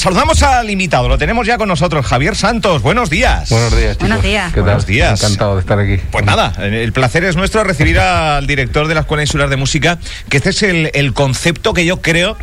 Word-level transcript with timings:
Saludamos 0.00 0.40
al 0.44 0.70
invitado, 0.70 1.08
lo 1.08 1.18
tenemos 1.18 1.44
ya 1.44 1.58
con 1.58 1.66
nosotros, 1.66 2.06
Javier 2.06 2.36
Santos. 2.36 2.82
Buenos 2.82 3.10
días. 3.10 3.50
Buenos 3.50 3.76
días, 3.76 3.96
chicos. 3.96 4.08
Buenos 4.08 4.22
días. 4.22 4.48
¿Qué 4.50 4.60
tal? 4.60 4.62
Buenos 4.62 4.86
días. 4.86 5.20
Encantado 5.24 5.54
de 5.56 5.60
estar 5.60 5.76
aquí. 5.80 5.96
Pues 6.12 6.24
nada, 6.24 6.52
el 6.60 6.92
placer 6.92 7.24
es 7.24 7.34
nuestro 7.34 7.64
recibir 7.64 7.98
al 7.98 8.46
director 8.46 8.86
de 8.86 8.94
la 8.94 9.00
Escuela 9.00 9.24
Insular 9.24 9.48
de 9.48 9.56
Música, 9.56 9.98
que 10.28 10.36
este 10.36 10.50
es 10.50 10.62
el, 10.62 10.92
el 10.94 11.14
concepto 11.14 11.74
que 11.74 11.84
yo 11.84 12.00
creo 12.00 12.36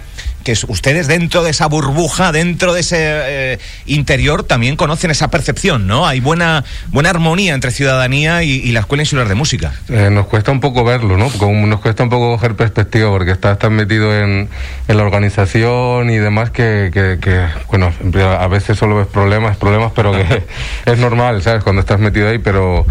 que 0.45 0.53
es- 0.53 0.63
ustedes 0.69 1.07
dentro 1.07 1.43
de 1.43 1.49
esa 1.49 1.65
burbuja, 1.67 2.31
dentro 2.31 2.73
de 2.73 2.79
ese 2.79 2.97
eh, 2.99 3.59
interior, 3.87 4.43
también 4.43 4.77
conocen 4.77 5.11
esa 5.11 5.29
percepción, 5.29 5.87
¿no? 5.87 6.07
Hay 6.07 6.21
buena, 6.21 6.63
buena 6.91 7.09
armonía 7.09 7.53
entre 7.53 7.71
ciudadanía 7.71 8.43
y, 8.43 8.51
y 8.51 8.71
la 8.71 8.79
Escuela 8.81 9.03
Insular 9.03 9.27
de 9.27 9.35
Música. 9.35 9.73
Eh, 9.89 10.09
nos 10.11 10.27
cuesta 10.27 10.51
un 10.51 10.61
poco 10.61 10.83
verlo, 10.85 11.17
¿no? 11.17 11.29
Como 11.31 11.65
nos 11.67 11.81
cuesta 11.81 12.03
un 12.03 12.09
poco 12.09 12.31
coger 12.35 12.55
perspectiva 12.55 13.09
porque 13.09 13.31
estás 13.31 13.59
tan 13.59 13.73
metido 13.73 14.15
en, 14.17 14.47
en 14.87 14.97
la 14.97 15.03
organización 15.03 16.09
y 16.09 16.17
demás 16.17 16.51
que, 16.51 16.91
que- 16.93 17.17
que, 17.19 17.45
bueno, 17.69 17.91
a 18.39 18.47
veces 18.47 18.77
solo 18.77 18.95
ves 18.97 19.07
problemas, 19.07 19.57
problemas, 19.57 19.91
pero 19.95 20.11
que 20.11 20.43
es 20.85 20.97
normal, 20.99 21.41
¿sabes? 21.41 21.63
Cuando 21.63 21.81
estás 21.81 21.99
metido 21.99 22.29
ahí, 22.29 22.37
pero... 22.37 22.85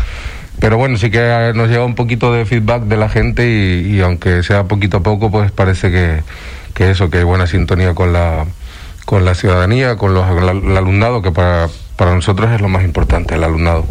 Pero 0.60 0.76
bueno, 0.78 0.96
sí 0.96 1.10
que 1.10 1.18
eh, 1.20 1.52
nos 1.54 1.68
llega 1.68 1.84
un 1.84 1.96
poquito 1.96 2.32
de 2.32 2.46
feedback 2.46 2.82
de 2.84 2.96
la 2.96 3.08
gente 3.08 3.44
y, 3.46 3.96
y 3.96 4.00
aunque 4.00 4.42
sea 4.44 4.62
poquito 4.64 4.98
a 4.98 5.02
poco, 5.02 5.28
pues 5.30 5.50
parece 5.50 5.90
que, 5.90 6.22
que 6.74 6.90
eso, 6.90 7.08
que 7.10 7.18
hay 7.18 7.24
buena 7.24 7.46
sintonía 7.46 7.94
con 7.94 8.12
la, 8.12 8.44
con 9.04 9.24
la 9.24 9.34
ciudadanía, 9.34 9.96
con 9.96 10.12
los, 10.14 10.28
el, 10.30 10.70
el 10.70 10.76
alumnado, 10.76 11.22
que 11.22 11.30
para, 11.30 11.68
para 11.96 12.14
nosotros 12.14 12.50
es 12.52 12.60
lo 12.60 12.68
más 12.68 12.84
importante, 12.84 13.34
el 13.36 13.44
alumnado. 13.44 13.86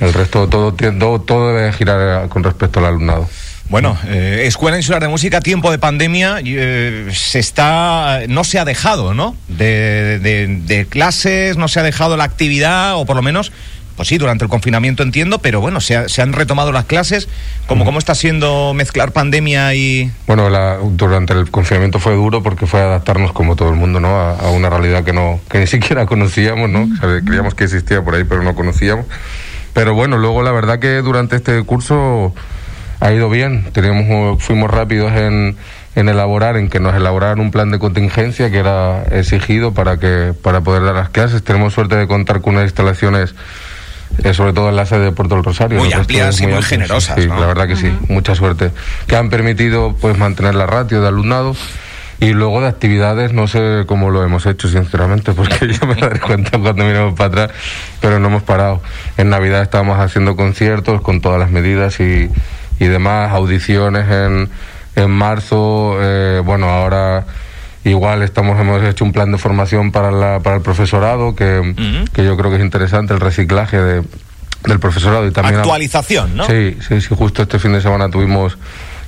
El 0.00 0.12
resto, 0.12 0.48
todo, 0.48 0.72
todo, 0.74 1.20
todo 1.20 1.54
debe 1.54 1.72
girar 1.72 2.24
eh, 2.24 2.28
con 2.28 2.42
respecto 2.42 2.78
al 2.80 2.86
alumnado. 2.86 3.28
Bueno, 3.68 3.96
eh, 4.06 4.42
Escuela 4.46 4.76
Insular 4.76 5.00
de 5.00 5.08
Música, 5.08 5.40
tiempo 5.40 5.70
de 5.70 5.78
pandemia, 5.78 6.40
eh, 6.44 7.08
se 7.12 7.38
está, 7.38 8.20
no 8.28 8.44
se 8.44 8.58
ha 8.58 8.64
dejado, 8.64 9.14
¿no? 9.14 9.34
De, 9.48 10.18
de- 10.18 10.46
de 10.66 10.86
clases, 10.86 11.56
no 11.56 11.68
se 11.68 11.80
ha 11.80 11.82
dejado 11.82 12.16
la 12.16 12.24
actividad, 12.24 12.96
o 12.96 13.06
por 13.06 13.16
lo 13.16 13.22
menos, 13.22 13.50
pues 13.96 14.08
sí, 14.08 14.18
durante 14.18 14.44
el 14.44 14.50
confinamiento 14.50 15.02
entiendo, 15.02 15.38
pero 15.40 15.60
bueno, 15.60 15.80
se, 15.80 15.96
ha- 15.96 16.08
se 16.08 16.22
han 16.22 16.32
retomado 16.32 16.72
las 16.72 16.84
clases. 16.86 17.28
¿Cómo, 17.66 17.84
¿Cómo 17.84 17.98
está 17.98 18.14
siendo 18.14 18.72
mezclar 18.74 19.12
pandemia 19.12 19.74
y...? 19.74 20.10
Bueno, 20.26 20.48
la- 20.50 20.78
durante 20.82 21.32
el 21.32 21.50
confinamiento 21.50 21.98
fue 21.98 22.14
duro 22.14 22.42
porque 22.42 22.66
fue 22.66 22.80
adaptarnos 22.80 23.32
como 23.32 23.56
todo 23.56 23.68
el 23.70 23.76
mundo, 23.76 24.00
¿no? 24.00 24.08
A, 24.20 24.32
a 24.38 24.50
una 24.50 24.68
realidad 24.70 25.04
que 25.04 25.12
no, 25.12 25.40
que 25.50 25.58
ni 25.58 25.66
siquiera 25.68 26.06
conocíamos, 26.06 26.68
¿no? 26.70 26.82
O 26.82 26.96
sea, 27.00 27.20
creíamos 27.24 27.54
que 27.54 27.64
existía 27.64 28.02
por 28.02 28.14
ahí, 28.14 28.24
pero 28.24 28.42
no 28.42 28.54
conocíamos. 28.54 29.06
Pero 29.74 29.94
bueno, 29.94 30.18
luego 30.18 30.42
la 30.42 30.52
verdad 30.52 30.78
que 30.78 30.96
durante 30.96 31.36
este 31.36 31.62
curso 31.64 32.34
ha 33.00 33.12
ido 33.12 33.30
bien. 33.30 33.64
Teníamos, 33.72 34.42
fuimos 34.42 34.70
rápidos 34.70 35.12
en, 35.12 35.56
en 35.96 36.08
elaborar, 36.10 36.56
en 36.58 36.68
que 36.68 36.78
nos 36.78 36.94
elaboraran 36.94 37.40
un 37.40 37.50
plan 37.50 37.70
de 37.70 37.78
contingencia 37.78 38.50
que 38.50 38.58
era 38.58 39.02
exigido 39.10 39.72
para 39.72 39.96
que 39.98 40.34
para 40.42 40.60
poder 40.60 40.84
dar 40.84 40.94
las 40.94 41.08
clases. 41.08 41.42
Tenemos 41.42 41.72
suerte 41.72 41.96
de 41.96 42.06
contar 42.06 42.42
con 42.42 42.54
unas 42.54 42.64
instalaciones, 42.66 43.34
eh, 44.22 44.34
sobre 44.34 44.52
todo 44.52 44.68
en 44.68 44.76
la 44.76 44.86
sede 44.86 45.04
de 45.06 45.12
Puerto 45.12 45.34
del 45.34 45.44
Rosario. 45.44 45.78
Muy 45.78 45.92
amplias 45.92 46.40
y 46.40 46.46
muy 46.46 46.62
generosas, 46.62 47.16
Sí, 47.20 47.26
¿no? 47.26 47.40
la 47.40 47.46
verdad 47.46 47.66
que 47.66 47.76
sí, 47.76 47.92
mucha 48.08 48.34
suerte. 48.34 48.70
Que 49.06 49.16
han 49.16 49.30
permitido 49.30 49.94
pues 50.00 50.16
mantener 50.18 50.54
la 50.54 50.66
ratio 50.66 51.00
de 51.02 51.08
alumnado. 51.08 51.54
Y 52.20 52.34
luego 52.34 52.60
de 52.60 52.68
actividades, 52.68 53.32
no 53.32 53.48
sé 53.48 53.82
cómo 53.86 54.10
lo 54.10 54.22
hemos 54.22 54.46
hecho, 54.46 54.68
sinceramente, 54.68 55.32
porque 55.36 55.66
yo 55.72 55.86
me 55.88 55.96
daré 55.96 56.20
cuenta 56.20 56.56
cuando 56.56 56.84
miramos 56.84 57.14
para 57.14 57.26
atrás, 57.44 57.50
pero 58.00 58.20
no 58.20 58.28
hemos 58.28 58.44
parado. 58.44 58.80
En 59.16 59.28
Navidad 59.28 59.62
estábamos 59.62 59.98
haciendo 59.98 60.36
conciertos 60.36 61.00
con 61.00 61.20
todas 61.20 61.40
las 61.40 61.50
medidas 61.50 61.98
y, 61.98 62.30
y 62.78 62.86
demás, 62.86 63.32
audiciones 63.32 64.08
en, 64.08 64.48
en 64.94 65.10
marzo, 65.10 65.96
eh, 66.00 66.40
bueno, 66.44 66.68
ahora 66.68 67.24
igual 67.84 68.22
estamos 68.22 68.58
hemos 68.60 68.82
hecho 68.84 69.04
un 69.04 69.12
plan 69.12 69.32
de 69.32 69.38
formación 69.38 69.92
para, 69.92 70.10
la, 70.10 70.40
para 70.40 70.56
el 70.56 70.62
profesorado, 70.62 71.34
que, 71.34 72.06
que 72.12 72.24
yo 72.24 72.36
creo 72.36 72.50
que 72.50 72.56
es 72.56 72.62
interesante, 72.62 73.14
el 73.14 73.20
reciclaje 73.20 73.78
de, 73.78 74.02
del 74.64 74.80
profesorado. 74.80 75.26
Y 75.26 75.32
también 75.32 75.60
Actualización, 75.60 76.36
¿no? 76.36 76.46
Sí, 76.46 76.76
sí, 76.86 77.00
sí, 77.00 77.14
justo 77.16 77.42
este 77.42 77.58
fin 77.58 77.72
de 77.72 77.80
semana 77.80 78.10
tuvimos 78.10 78.56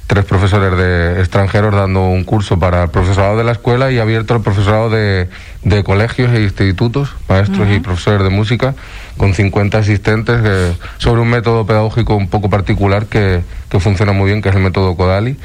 tres 0.07 0.25
profesores 0.27 0.77
de 0.77 1.21
extranjeros 1.21 1.75
dando 1.75 2.09
un 2.09 2.25
curso 2.25 2.59
para 2.59 2.83
el 2.83 2.91
profesorado 2.91 3.39
de 3.39 3.45
la 3.45 3.53
escuela 3.53 3.91
y 3.91 3.99
abierto 3.99 4.35
al 4.35 4.43
profesorado 4.43 4.91
de, 4.91 5.29
de 5.63 5.83
colegios 5.83 6.33
e 6.33 6.43
institutos, 6.43 7.15
maestros 7.29 7.69
y 7.71 7.81
profesores 7.81 8.23
de 8.23 8.29
música, 8.29 8.75
con 9.17 9.33
50 9.33 9.79
asistentes 9.79 10.41
eh, 10.45 10.75
sobre 10.99 11.23
un 11.23 11.29
método 11.29 11.65
pedagógico 11.65 12.17
un 12.17 12.29
poco 12.29 12.51
particular 12.51 13.07
que, 13.07 13.43
que 13.71 13.81
funciona 13.81 14.13
muy 14.13 14.27
bien, 14.27 14.43
que 14.43 14.51
es 14.51 14.55
el 14.55 14.63
método 14.63 14.95
Codali. 14.95 15.37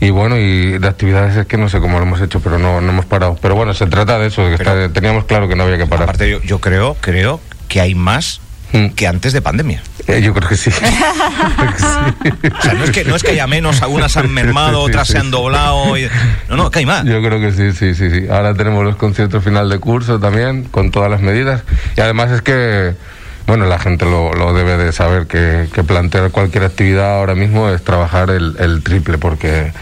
Y 0.00 0.10
bueno, 0.10 0.38
y 0.38 0.78
de 0.78 0.88
actividades 0.88 1.36
es 1.36 1.46
que 1.46 1.56
no 1.58 1.68
sé 1.68 1.78
cómo 1.80 1.98
lo 1.98 2.04
hemos 2.04 2.20
hecho, 2.22 2.40
pero 2.40 2.58
no, 2.58 2.80
no 2.80 2.88
hemos 2.90 3.04
parado. 3.04 3.36
Pero 3.42 3.54
bueno, 3.54 3.74
se 3.74 3.86
trata 3.86 4.18
de 4.18 4.28
eso, 4.28 4.42
de 4.44 4.52
que 4.52 4.58
Pero- 4.64 4.84
está- 4.84 4.92
teníamos 4.94 5.24
claro 5.26 5.46
que 5.48 5.56
no 5.56 5.64
había 5.64 5.76
que 5.78 5.86
parar. 5.86 6.04
Aparte, 6.04 6.30
yo, 6.30 6.40
yo 6.42 6.58
creo, 6.58 6.96
creo 7.00 7.40
que 7.68 7.80
hay 7.80 7.94
más 7.94 8.40
Mm. 8.72 8.90
que 8.90 9.06
antes 9.08 9.32
de 9.32 9.42
pandemia. 9.42 9.82
Eh, 10.06 10.22
yo 10.22 10.32
creo 10.32 10.48
que 10.48 10.56
sí. 10.56 10.70
Creo 10.70 11.72
que 11.72 11.78
sí. 11.78 12.54
O 12.56 12.62
sea, 12.62 12.74
no 12.74 12.84
es 12.84 12.90
que, 12.90 13.04
no 13.04 13.16
es 13.16 13.22
que 13.22 13.32
haya 13.32 13.46
menos, 13.48 13.82
algunas 13.82 14.16
han 14.16 14.30
mermado, 14.32 14.80
otras 14.80 15.06
sí, 15.08 15.14
se 15.14 15.18
han 15.18 15.30
doblado. 15.30 15.96
y- 15.98 16.08
No, 16.48 16.56
no, 16.56 16.70
que 16.70 16.78
hay 16.80 16.86
más. 16.86 17.04
Yo 17.04 17.20
creo 17.22 17.40
que 17.40 17.52
sí, 17.52 17.72
sí, 17.72 17.94
sí, 17.94 18.10
sí. 18.10 18.26
Ahora 18.30 18.54
tenemos 18.54 18.84
los 18.84 18.96
conciertos 18.96 19.42
final 19.44 19.68
de 19.68 19.78
curso 19.78 20.18
también, 20.20 20.64
con 20.64 20.90
todas 20.92 21.10
las 21.10 21.20
medidas. 21.20 21.62
Y 21.96 22.00
además 22.00 22.30
es 22.30 22.42
que, 22.42 22.94
bueno, 23.46 23.66
la 23.66 23.78
gente 23.80 24.04
lo, 24.04 24.32
lo 24.34 24.52
debe 24.54 24.76
de 24.76 24.92
saber, 24.92 25.26
que, 25.26 25.68
que 25.74 25.82
plantear 25.82 26.30
cualquier 26.30 26.64
actividad 26.64 27.16
ahora 27.18 27.34
mismo 27.34 27.68
es 27.70 27.82
trabajar 27.82 28.30
el, 28.30 28.54
el 28.60 28.82
triple, 28.84 29.18
porque 29.18 29.72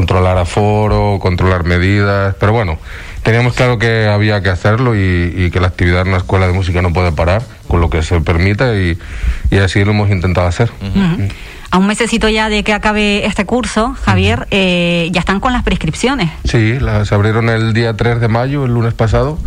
controlar 0.00 0.36
aforo, 0.36 1.18
controlar 1.22 1.64
medidas, 1.64 2.34
pero 2.38 2.52
bueno, 2.52 2.78
teníamos 3.22 3.54
claro 3.54 3.78
que 3.78 4.06
había 4.06 4.42
que 4.42 4.50
hacerlo 4.50 4.94
y, 4.94 5.32
y 5.34 5.50
que 5.50 5.58
la 5.58 5.68
actividad 5.68 6.02
en 6.02 6.08
una 6.08 6.18
escuela 6.18 6.46
de 6.46 6.52
música 6.52 6.82
no 6.82 6.92
puede 6.92 7.12
parar, 7.12 7.40
con 7.66 7.80
lo 7.80 7.88
que 7.88 8.02
se 8.02 8.20
permita 8.20 8.74
y, 8.76 8.98
y 9.50 9.56
así 9.56 9.82
lo 9.86 9.92
hemos 9.92 10.10
intentado 10.10 10.46
hacer. 10.48 10.70
A 11.70 11.78
un 11.78 11.86
mesecito 11.86 12.28
ya 12.28 12.50
de 12.50 12.62
que 12.62 12.74
acabe 12.74 13.24
este 13.24 13.46
curso, 13.46 13.96
Javier, 14.02 14.46
eh, 14.50 15.08
ya 15.12 15.20
están 15.20 15.40
con 15.40 15.54
las 15.54 15.62
prescripciones. 15.62 16.30
Sí, 16.44 16.78
las 16.78 17.10
abrieron 17.12 17.48
el 17.48 17.72
día 17.72 17.96
3 17.96 18.20
de 18.20 18.28
mayo, 18.28 18.66
el 18.66 18.74
lunes 18.74 18.92
pasado, 18.92 19.38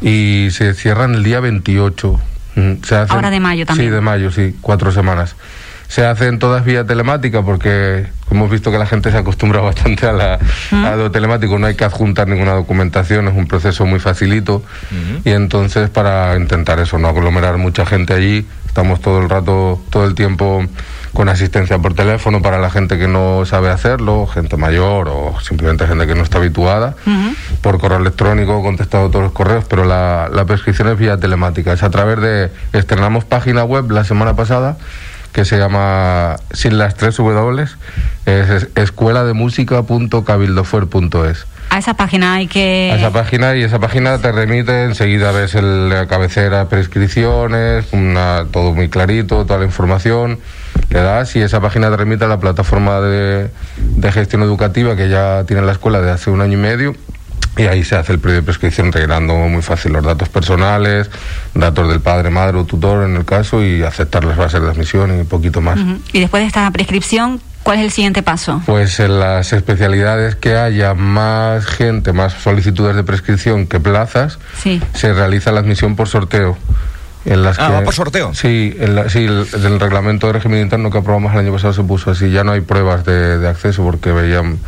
y 0.00 0.48
se 0.52 0.72
cierran 0.72 1.14
el 1.14 1.22
día 1.22 1.40
28. 1.40 2.18
Mm, 2.54 2.72
Se 2.82 2.94
hacen- 2.96 3.14
Ahora 3.14 3.28
de 3.28 3.40
mayo 3.40 3.66
también. 3.66 3.90
Sí, 3.90 3.94
de 3.94 4.00
mayo, 4.00 4.30
sí, 4.32 4.56
cuatro 4.62 4.90
semanas. 4.90 5.36
Se 5.92 6.06
hacen 6.06 6.38
todas 6.38 6.64
vía 6.64 6.86
telemática 6.86 7.42
porque 7.42 8.06
hemos 8.30 8.50
visto 8.50 8.70
que 8.70 8.78
la 8.78 8.86
gente 8.86 9.10
se 9.10 9.18
acostumbra 9.18 9.60
bastante 9.70 10.06
a, 10.06 10.12
la, 10.14 10.38
a 10.70 10.96
lo 10.96 11.10
telemático. 11.10 11.58
No 11.58 11.66
hay 11.66 11.74
que 11.74 11.84
adjuntar 11.84 12.28
ninguna 12.28 12.52
documentación, 12.52 13.28
es 13.28 13.34
un 13.36 13.46
proceso 13.46 13.84
muy 13.84 14.00
facilito. 14.00 14.62
Y 15.22 15.32
entonces 15.32 15.90
para 15.90 16.34
intentar 16.38 16.80
eso, 16.80 16.96
no 16.96 17.08
aglomerar 17.08 17.58
mucha 17.58 17.84
gente 17.84 18.14
allí, 18.14 18.46
estamos 18.66 19.02
todo 19.02 19.20
el 19.20 19.28
rato, 19.28 19.82
todo 19.90 20.06
el 20.06 20.14
tiempo 20.14 20.64
con 21.12 21.28
asistencia 21.28 21.76
por 21.76 21.92
teléfono 21.92 22.40
para 22.40 22.58
la 22.58 22.70
gente 22.70 22.98
que 22.98 23.06
no 23.06 23.44
sabe 23.44 23.68
hacerlo, 23.68 24.26
gente 24.26 24.56
mayor 24.56 25.10
o 25.10 25.38
simplemente 25.42 25.86
gente 25.86 26.06
que 26.06 26.14
no 26.14 26.22
está 26.22 26.38
habituada. 26.38 26.96
Por 27.60 27.78
correo 27.78 27.98
electrónico, 27.98 28.62
contestado 28.62 29.10
todos 29.10 29.24
los 29.24 29.32
correos, 29.32 29.66
pero 29.68 29.84
la, 29.84 30.30
la 30.32 30.46
prescripción 30.46 30.88
es 30.88 30.96
vía 30.96 31.18
telemática. 31.20 31.74
Es 31.74 31.82
a 31.82 31.90
través 31.90 32.18
de. 32.18 32.50
Estrenamos 32.72 33.26
página 33.26 33.62
web 33.62 33.90
la 33.90 34.04
semana 34.04 34.34
pasada 34.34 34.78
que 35.32 35.44
se 35.44 35.58
llama 35.58 36.36
sin 36.52 36.78
las 36.78 36.94
tres 36.94 37.16
W, 37.16 37.66
es, 38.26 38.50
es 38.50 38.68
escuelademusica.cabildofuer.es. 38.74 41.46
A 41.70 41.78
esa 41.78 41.94
página 41.94 42.34
hay 42.34 42.48
que... 42.48 42.90
A 42.92 42.96
esa 42.96 43.10
página 43.10 43.56
y 43.56 43.62
esa 43.62 43.78
página 43.78 44.18
te 44.18 44.30
remite, 44.30 44.84
enseguida 44.84 45.32
ves 45.32 45.54
el, 45.54 45.88
la 45.88 46.06
cabecera, 46.06 46.68
prescripciones, 46.68 47.86
una, 47.92 48.44
todo 48.50 48.74
muy 48.74 48.90
clarito, 48.90 49.46
toda 49.46 49.58
la 49.58 49.64
información, 49.64 50.38
le 50.90 51.00
das 51.00 51.34
y 51.34 51.40
esa 51.40 51.62
página 51.62 51.88
te 51.90 51.96
remite 51.96 52.26
a 52.26 52.28
la 52.28 52.40
plataforma 52.40 53.00
de, 53.00 53.48
de 53.78 54.12
gestión 54.12 54.42
educativa 54.42 54.96
que 54.96 55.08
ya 55.08 55.44
tiene 55.44 55.62
la 55.62 55.72
escuela 55.72 56.02
de 56.02 56.10
hace 56.10 56.28
un 56.30 56.42
año 56.42 56.58
y 56.58 56.60
medio 56.60 56.94
y 57.56 57.62
ahí 57.64 57.84
se 57.84 57.96
hace 57.96 58.12
el 58.12 58.18
periodo 58.18 58.40
de 58.40 58.46
prescripción 58.46 58.90
rellenando 58.92 59.34
muy 59.34 59.62
fácil 59.62 59.92
los 59.92 60.04
datos 60.04 60.28
personales, 60.28 61.10
datos 61.54 61.88
del 61.88 62.00
padre, 62.00 62.30
madre 62.30 62.58
o 62.58 62.64
tutor 62.64 63.04
en 63.08 63.16
el 63.16 63.24
caso 63.24 63.62
y 63.62 63.82
aceptar 63.82 64.24
las 64.24 64.36
bases 64.38 64.62
de 64.62 64.68
admisión 64.70 65.10
y 65.16 65.20
un 65.20 65.26
poquito 65.26 65.60
más. 65.60 65.78
Y 66.12 66.20
después 66.20 66.42
de 66.42 66.46
esta 66.46 66.70
prescripción, 66.70 67.40
¿cuál 67.62 67.78
es 67.80 67.84
el 67.84 67.90
siguiente 67.90 68.22
paso? 68.22 68.62
Pues 68.64 68.98
en 69.00 69.20
las 69.20 69.52
especialidades 69.52 70.34
que 70.36 70.56
haya 70.56 70.94
más 70.94 71.66
gente, 71.66 72.12
más 72.14 72.32
solicitudes 72.32 72.96
de 72.96 73.04
prescripción 73.04 73.66
que 73.66 73.80
plazas, 73.80 74.38
Sí. 74.62 74.80
se 74.94 75.12
realiza 75.12 75.52
la 75.52 75.60
admisión 75.60 75.94
por 75.94 76.08
sorteo. 76.08 76.56
En 77.24 77.44
las 77.44 77.56
Ah, 77.60 77.68
que- 77.68 77.72
¿va 77.74 77.82
por 77.82 77.94
sorteo? 77.94 78.34
Sí, 78.34 78.74
en 78.80 78.96
la- 78.96 79.08
sí 79.08 79.20
el, 79.26 79.46
el 79.52 79.78
reglamento 79.78 80.26
de 80.26 80.32
régimen 80.32 80.60
interno 80.62 80.90
que 80.90 80.98
aprobamos 80.98 81.32
el 81.34 81.38
año 81.38 81.52
pasado 81.52 81.72
se 81.72 81.84
puso 81.84 82.10
así. 82.10 82.30
Ya 82.32 82.42
no 82.42 82.50
hay 82.50 82.62
pruebas 82.62 83.04
de, 83.04 83.38
de 83.38 83.48
acceso 83.48 83.84
porque 83.84 84.10
veían, 84.10 84.58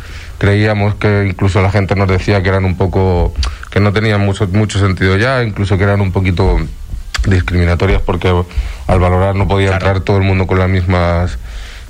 creíamos 0.45 0.93
que 0.95 1.25
incluso 1.27 1.59
la 1.63 1.71
gente 1.71 1.95
nos 1.95 2.07
decía 2.07 2.43
que 2.43 2.49
eran 2.49 2.65
un 2.65 2.77
poco, 2.77 3.33
que 3.71 3.79
no 3.79 3.91
tenían 3.93 4.21
mucho, 4.21 4.47
mucho 4.51 4.77
sentido 4.79 5.17
ya, 5.17 5.43
incluso 5.43 5.75
que 5.77 5.83
eran 5.85 6.01
un 6.01 6.11
poquito 6.11 6.57
discriminatorias 7.27 8.01
porque 8.01 8.27
al 8.87 8.99
valorar 8.99 9.33
no 9.35 9.47
podía 9.47 9.69
Claro. 9.69 9.85
entrar 9.87 9.99
todo 10.03 10.17
el 10.17 10.23
mundo 10.23 10.45
con 10.45 10.59
las 10.59 10.69
mismas 10.69 11.39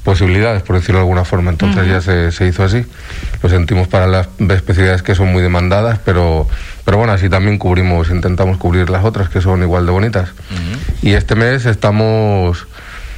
posibilidades, 0.06 0.62
por 0.62 0.76
decirlo 0.78 1.00
de 1.00 1.02
alguna 1.02 1.26
forma. 1.26 1.50
Entonces 1.52 1.86
ya 1.88 2.00
se, 2.00 2.32
se 2.32 2.48
hizo 2.48 2.64
así. 2.64 2.86
Lo 3.44 3.50
sentimos 3.50 3.88
para 3.90 4.08
las 4.08 4.28
especialidades 4.40 5.02
que 5.02 5.16
son 5.16 5.32
muy 5.34 5.42
demandadas, 5.42 6.00
pero, 6.06 6.48
Pero 6.86 6.98
bueno, 6.98 7.12
así 7.14 7.28
también 7.28 7.58
cubrimos, 7.58 8.10
intentamos 8.12 8.58
cubrir 8.58 8.90
las 8.92 9.04
otras 9.04 9.28
que 9.30 9.42
son 9.42 9.62
igual 9.64 9.86
de 9.88 9.92
bonitas. 9.92 10.30
Y 11.02 11.14
este 11.14 11.36
mes 11.36 11.66
estamos, 11.66 12.68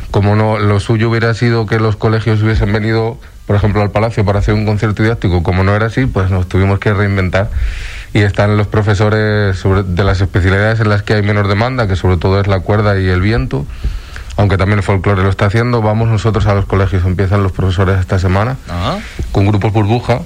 como 0.10 0.36
no, 0.36 0.58
lo 0.58 0.80
suyo 0.80 1.10
hubiera 1.10 1.34
sido 1.34 1.66
que 1.68 1.78
los 1.80 1.98
colegios 1.98 2.42
hubiesen 2.42 2.72
venido, 2.72 3.20
por 3.48 3.56
ejemplo, 3.56 3.82
al 3.82 3.90
Palacio 3.92 4.24
para 4.26 4.40
hacer 4.40 4.54
un 4.54 4.66
concierto 4.66 5.02
didáctico, 5.02 5.42
como 5.42 5.64
no 5.64 5.74
era 5.76 5.88
así, 5.88 6.06
pues 6.06 6.30
nos 6.30 6.48
tuvimos 6.48 6.78
que 6.80 6.94
reinventar. 6.94 7.50
Y 8.14 8.20
están 8.20 8.58
los 8.58 8.68
profesores 8.68 9.58
sobre, 9.58 9.84
de 9.84 10.04
las 10.04 10.22
especialidades 10.22 10.80
en 10.82 10.90
las 10.90 11.02
que 11.02 11.14
hay 11.14 11.22
menor 11.24 11.48
demanda, 11.48 11.88
que 11.88 11.96
sobre 11.96 12.18
todo 12.18 12.40
es 12.40 12.48
la 12.48 12.60
cuerda 12.60 13.00
y 13.00 13.08
el 13.08 13.22
viento 13.22 13.66
aunque 14.40 14.56
también 14.56 14.78
el 14.78 14.84
folclore 14.84 15.24
lo 15.24 15.30
está 15.30 15.48
haciendo, 15.48 15.82
vamos 15.82 16.10
nosotros 16.10 16.46
a 16.46 16.54
los 16.54 16.68
colegios, 16.68 17.04
empiezan 17.06 17.42
los 17.42 17.52
profesores 17.54 18.00
esta 18.00 18.20
semana, 18.20 18.56
Ah. 18.70 19.00
con 19.32 19.48
grupos 19.48 19.74
burbuja, 19.74 20.20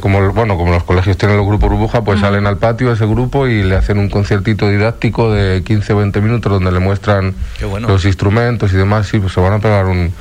como, 0.00 0.32
bueno, 0.32 0.56
como 0.56 0.72
los 0.72 0.82
colegios 0.84 1.18
tienen 1.18 1.36
los 1.36 1.44
grupos 1.46 1.68
burbuja, 1.68 2.00
pues 2.02 2.20
salen 2.20 2.46
al 2.46 2.56
patio 2.56 2.90
ese 2.90 3.04
grupo 3.04 3.46
y 3.46 3.62
le 3.62 3.76
hacen 3.76 3.98
un 3.98 4.08
conciertito 4.08 4.70
didáctico 4.70 5.30
de 5.30 5.62
15 5.62 5.92
o 5.92 5.96
20 5.98 6.22
minutos 6.22 6.50
donde 6.52 6.72
le 6.72 6.78
muestran 6.78 7.34
bueno. 7.68 7.86
los 7.86 8.06
instrumentos 8.06 8.72
y 8.72 8.76
demás, 8.76 9.08
sí, 9.08 9.18
pues 9.18 9.34
se 9.34 9.40
van 9.40 9.52
a 9.52 9.58
pegar 9.58 9.84
un- 9.86 10.14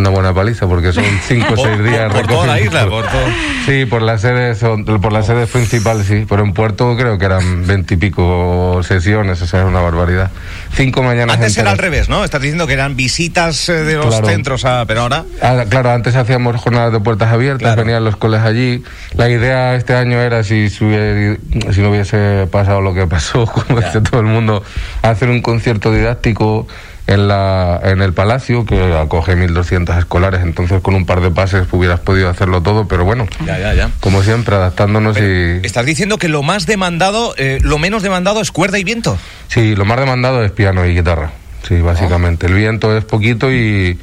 una 0.00 0.10
buena 0.10 0.34
paliza 0.34 0.66
porque 0.66 0.92
son 0.92 1.04
5 1.28 1.46
o 1.52 1.56
6 1.56 1.68
Por- 1.68 1.82
días 1.84 2.12
por 2.12 2.26
toda 2.26 2.46
la 2.46 2.60
isla, 2.60 2.86
por 2.88 3.04
todo. 3.06 3.26
Sí, 3.66 3.86
por 3.86 4.02
las 4.02 4.20
sedes, 4.20 4.58
por 5.00 5.12
las 5.12 5.26
sedes 5.26 5.48
principales, 5.50 6.06
sí. 6.06 6.26
Pero 6.28 6.42
en 6.44 6.52
Puerto 6.52 6.96
creo 6.96 7.16
que 7.18 7.24
eran 7.24 7.66
veintipico 7.66 8.80
sesiones, 8.82 9.40
o 9.42 9.46
sea, 9.46 9.60
es 9.60 9.66
una 9.66 9.80
barbaridad. 9.80 10.30
Cinco 10.74 11.02
mañanas 11.02 11.36
Antes 11.36 11.56
era 11.56 11.70
al 11.70 11.74
enteras. 11.76 11.92
revés, 11.92 12.08
¿no? 12.08 12.24
Estás 12.24 12.40
diciendo 12.42 12.66
que 12.66 12.72
eran 12.74 12.96
visitas 12.96 13.68
eh, 13.68 13.72
de 13.84 13.94
los 13.94 14.06
Claro. 14.06 14.26
centros, 14.26 14.64
a, 14.64 14.84
pero 14.86 15.02
ahora... 15.02 15.24
Ah, 15.40 15.64
claro, 15.68 15.92
antes 15.92 16.14
hacíamos 16.16 16.56
jornadas 16.60 16.92
de 16.92 17.00
puertas 17.00 17.32
abiertas, 17.32 17.62
Claro. 17.62 17.82
venían 17.84 18.04
los 18.04 18.16
coles 18.16 18.40
allí. 18.42 18.82
La 19.14 19.28
idea 19.30 19.74
este 19.74 19.94
año 19.94 20.20
era, 20.20 20.42
si, 20.44 20.66
hubiera- 20.80 21.36
si 21.72 21.80
no 21.80 21.90
hubiese 21.90 22.46
pasado 22.50 22.80
lo 22.80 22.94
que 22.94 23.06
pasó, 23.06 23.46
como 23.66 23.80
dice 23.80 24.00
todo 24.00 24.20
el 24.20 24.26
mundo, 24.26 24.62
hacer 25.02 25.28
un 25.30 25.40
concierto 25.40 25.92
didáctico 25.92 26.66
en, 27.06 27.28
la, 27.28 27.80
en 27.84 28.00
el 28.00 28.12
Palacio, 28.14 28.64
que 28.64 28.94
acoge 28.94 29.36
1.200 29.36 29.98
escolares, 29.98 30.40
entonces 30.42 30.80
con 30.80 30.94
un 30.94 31.04
par 31.04 31.20
de 31.20 31.30
pases 31.30 31.66
hubieras 31.70 32.00
podido 32.00 32.30
hacerlo 32.30 32.62
todo, 32.62 32.88
pero 32.88 33.04
bueno, 33.04 33.26
Ya, 33.46 33.58
ya, 33.58 33.74
ya. 33.74 33.90
como 34.00 34.22
siempre, 34.22 34.54
adaptándonos 34.54 35.18
y... 35.18 35.60
Estás 35.66 35.84
diciendo 35.84 36.16
que 36.18 36.28
lo 36.28 36.42
más 36.42 36.66
demandado, 36.66 37.34
eh, 37.36 37.58
lo 37.62 37.78
menos 37.78 38.02
demandado 38.02 38.40
es 38.40 38.50
cuerda 38.50 38.78
y 38.78 38.84
viento. 38.84 39.18
Sí, 39.48 39.74
lo 39.76 39.84
más 39.84 39.98
demandado 40.00 40.42
es 40.42 40.50
piano 40.52 40.86
y 40.86 40.94
guitarra. 40.94 41.32
Sí, 41.68 41.80
básicamente. 41.80 42.46
El 42.46 42.54
viento 42.54 42.96
es 42.96 43.04
poquito 43.04 43.52
y, 43.52 43.98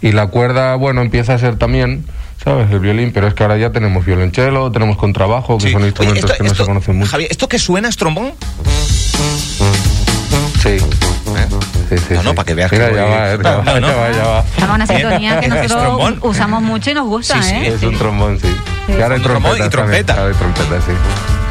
y 0.00 0.12
la 0.12 0.28
cuerda, 0.28 0.74
bueno, 0.76 1.00
empieza 1.02 1.34
a 1.34 1.38
ser 1.38 1.56
también, 1.56 2.04
¿sabes? 2.42 2.70
El 2.70 2.78
violín, 2.80 3.10
pero 3.12 3.26
es 3.28 3.34
que 3.34 3.42
ahora 3.42 3.56
ya 3.56 3.70
tenemos 3.70 4.04
violonchelo, 4.04 4.70
tenemos 4.72 4.96
contrabajo, 4.96 5.58
que 5.58 5.66
Sí. 5.66 5.72
son 5.72 5.82
Oye, 5.82 5.88
instrumentos 5.88 6.30
esto- 6.30 6.36
que 6.36 6.42
no 6.44 6.50
esto- 6.52 6.62
se 6.64 6.68
conocen 6.68 6.96
mucho. 6.98 7.10
Javier, 7.10 7.30
¿esto 7.30 7.48
que 7.48 7.58
suena 7.58 7.88
es 7.88 7.96
trombón? 7.96 8.32
Sí. 10.64 10.78
Sí, 11.90 11.98
sí, 11.98 12.14
No, 12.14 12.22
no, 12.22 12.30
sí. 12.30 12.36
para 12.36 12.46
que 12.46 12.54
veas 12.54 12.72
Mira, 12.72 12.88
que 12.88 12.94
ya 12.96 13.02
voy- 13.04 13.10
va, 13.12 13.32
eh, 13.32 13.38
No, 13.38 13.42
ya 13.44 13.56
va, 13.56 13.62
no, 13.64 13.80
no. 13.80 13.86
ya 13.88 13.94
va, 13.96 14.10
ya 14.12 14.24
va. 14.26 14.38
Estamos 14.40 14.62
en 14.62 14.70
una 14.74 14.86
sintonía 14.86 15.40
que 15.40 15.46
¿Es 15.46 15.52
nosotros 15.68 16.14
usamos 16.22 16.62
mucho 16.62 16.90
y 16.90 16.94
nos 16.94 17.04
gusta, 17.06 17.42
Sí, 17.42 17.48
sí. 17.50 17.54
¿eh? 17.56 17.68
Es 17.74 17.82
un 17.82 17.98
trombón, 17.98 18.40
sí. 18.40 18.48
Sí. 18.86 18.92
Y 18.98 19.02
ahora 19.02 19.14
hay 19.16 19.20
Trombón 19.20 19.56
y 19.56 19.58
también. 19.60 19.70
trompeta. 19.70 20.26
Hay 20.26 20.32
trompetas, 20.34 20.84
sí. 20.84 20.92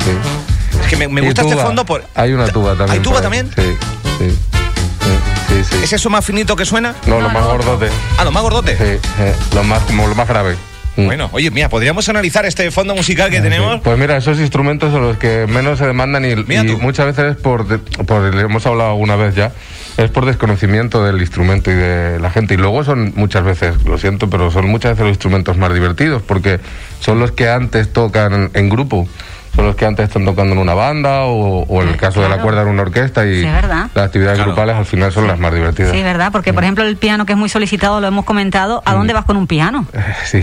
sí. 0.06 0.80
Es 0.82 0.88
que 0.88 1.08
me, 1.08 1.22
gusta 1.22 1.44
este 1.44 1.56
fondo 1.56 1.86
por... 1.86 2.04
Hay 2.16 2.34
una 2.34 2.48
tuba 2.48 2.70
también. 2.72 2.92
¿Hay 2.92 3.00
tuba 3.00 3.22
también? 3.22 3.52
Sí, 3.56 3.78
sí. 4.18 4.30
Sí, 4.30 5.10
sí. 5.50 5.64
sí. 5.70 5.84
¿Es 5.84 5.94
eso 5.94 6.10
más 6.10 6.26
finito 6.26 6.56
que 6.56 6.66
suena? 6.66 6.96
No, 7.06 7.16
lo 7.22 7.28
No, 7.28 7.30
más 7.34 7.44
no. 7.44 7.50
gordote. 7.52 7.90
Ah, 8.18 8.24
lo 8.24 8.32
más 8.32 8.42
gordote. 8.44 8.76
Sí, 8.78 9.10
eh, 9.22 9.36
lo 9.54 9.64
más, 9.64 9.82
como 9.84 10.08
lo 10.08 10.16
más 10.16 10.28
grave. 10.28 10.56
Mm. 10.96 11.06
Bueno, 11.06 11.30
oye, 11.32 11.50
mira, 11.50 11.70
podríamos 11.70 12.08
analizar 12.10 12.46
este 12.46 12.70
fondo 12.70 12.94
musical 12.96 13.32
que 13.32 13.42
tenemos. 13.42 13.82
Pues 13.82 13.98
mira, 13.98 14.16
esos 14.18 14.40
instrumentos 14.40 14.92
son 14.92 15.02
los 15.02 15.18
que 15.18 15.48
menos 15.48 15.80
se 15.80 15.88
demandan 15.88 16.24
y, 16.24 16.36
Mira 16.36 16.64
y 16.64 16.68
tú. 16.68 16.78
muchas 16.80 17.08
veces 17.08 17.36
es 17.36 17.42
por, 17.42 17.68
de- 17.68 17.80
por, 17.80 18.34
le 18.34 18.42
hemos 18.42 18.66
hablado 18.68 18.92
alguna 18.92 19.16
vez 19.16 19.34
ya, 19.34 19.52
es 19.98 20.12
por 20.12 20.26
desconocimiento 20.26 21.04
del 21.04 21.20
instrumento 21.20 21.72
y 21.72 21.74
de 21.76 22.20
la 22.20 22.30
gente. 22.30 22.54
Y 22.54 22.58
luego 22.58 22.84
son 22.84 23.12
muchas 23.16 23.44
veces, 23.44 23.84
lo 23.86 23.98
siento, 23.98 24.30
pero 24.30 24.52
son 24.52 24.68
muchas 24.70 24.92
veces 24.92 25.06
los 25.06 25.14
instrumentos 25.14 25.58
más 25.58 25.74
divertidos 25.74 26.22
porque 26.22 26.60
son 27.00 27.20
los 27.20 27.32
que 27.32 27.50
antes 27.50 27.92
tocan 27.92 28.52
en 28.54 28.70
grupo. 28.70 29.08
Son 29.56 29.66
los 29.68 29.76
que 29.76 29.86
antes 29.86 30.08
están 30.08 30.26
tocando 30.26 30.54
en 30.54 30.58
una 30.60 30.74
banda 30.74 31.26
o, 31.26 31.64
o 31.64 31.82
en 31.84 31.90
el 31.90 31.94
Ah, 31.94 31.98
caso 31.98 32.22
de 32.22 32.30
la 32.30 32.40
cuerda 32.40 32.64
en 32.64 32.70
una 32.70 32.82
orquesta 32.82 33.24
y 33.26 33.42
Sí, 33.42 33.46
es 33.46 33.54
verdad. 33.54 33.88
las 33.94 34.06
actividades 34.06 34.38
Claro. 34.38 34.52
grupales 34.52 34.76
al 34.78 34.86
final 34.86 35.12
son 35.12 35.28
las 35.28 35.38
más 35.38 35.54
divertidas. 35.54 35.92
Sí, 35.92 36.02
¿verdad? 36.02 36.32
Porque, 36.32 36.54
por 36.54 36.64
ejemplo, 36.64 36.84
el 36.84 36.98
piano 36.98 37.26
que 37.28 37.34
es 37.34 37.38
muy 37.38 37.50
solicitado, 37.50 38.02
lo 38.02 38.08
hemos 38.08 38.26
comentado, 38.26 38.82
¿a 38.86 38.94
dónde 38.96 39.14
vas 39.14 39.26
con 39.26 39.38
un 39.38 39.46
piano? 39.48 39.86
Sí. 40.26 40.42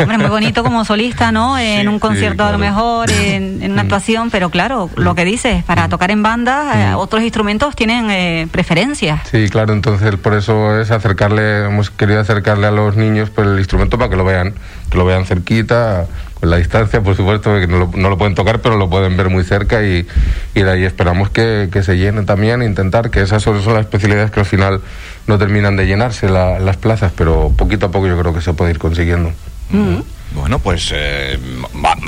Hombre, 0.00 0.18
muy 0.18 0.26
bonito 0.28 0.62
como 0.62 0.84
solista, 0.84 1.32
¿no? 1.32 1.58
En 1.58 1.88
un 1.88 1.98
concierto 1.98 2.44
a 2.44 2.52
lo 2.52 2.58
mejor, 2.58 3.10
en, 3.10 3.62
en 3.62 3.72
una 3.72 3.82
Mm. 3.82 3.86
actuación, 3.86 4.30
pero 4.30 4.50
claro, 4.50 4.90
lo 4.96 5.14
que 5.14 5.24
dices, 5.24 5.64
para 5.64 5.88
tocar 5.88 6.10
en 6.10 6.22
banda, 6.22 6.90
eh, 6.90 6.94
Mm. 6.94 6.98
otros 6.98 7.22
instrumentos 7.22 7.74
tienen 7.74 8.10
eh, 8.10 8.46
preferencias. 8.50 9.20
Sí, 9.30 9.48
claro, 9.48 9.72
entonces 9.72 10.14
por 10.16 10.34
eso 10.34 10.78
es 10.80 10.90
acercarle, 10.90 11.64
hemos 11.64 11.90
querido 11.90 12.20
acercarle 12.20 12.66
a 12.66 12.70
los 12.70 12.96
niños 12.96 13.30
pues, 13.30 13.46
el 13.46 13.58
instrumento 13.58 13.96
para 13.98 14.10
que 14.10 14.16
lo 14.16 14.24
vean, 14.24 14.52
que 14.90 14.98
lo 14.98 15.04
vean 15.06 15.24
cerquita, 15.24 16.06
la 16.50 16.56
distancia, 16.56 17.00
por 17.02 17.16
supuesto, 17.16 17.58
que 17.58 17.66
no 17.66 17.78
lo, 17.78 17.90
no 17.94 18.08
lo 18.10 18.18
pueden 18.18 18.34
tocar, 18.34 18.60
pero 18.60 18.76
lo 18.76 18.88
pueden 18.90 19.16
ver 19.16 19.30
muy 19.30 19.44
cerca 19.44 19.82
y, 19.84 20.06
y 20.54 20.62
de 20.62 20.70
ahí 20.70 20.84
esperamos 20.84 21.30
que, 21.30 21.68
que 21.72 21.82
se 21.82 21.96
llene 21.96 22.22
también, 22.22 22.62
intentar 22.62 23.10
que 23.10 23.22
esas 23.22 23.42
son, 23.42 23.62
son 23.62 23.74
las 23.74 23.82
especialidades 23.84 24.30
que 24.30 24.40
al 24.40 24.46
final 24.46 24.80
no 25.26 25.38
terminan 25.38 25.76
de 25.76 25.86
llenarse 25.86 26.28
la- 26.28 26.58
las 26.58 26.76
plazas, 26.76 27.12
pero 27.16 27.52
poquito 27.56 27.86
a 27.86 27.90
poco 27.90 28.06
yo 28.06 28.18
creo 28.18 28.34
que 28.34 28.40
se 28.40 28.52
puede 28.52 28.70
ir 28.72 28.78
consiguiendo. 28.78 29.32
Mm. 29.70 29.98
Bueno, 30.34 30.58
pues 30.58 30.90
eh, 30.92 31.38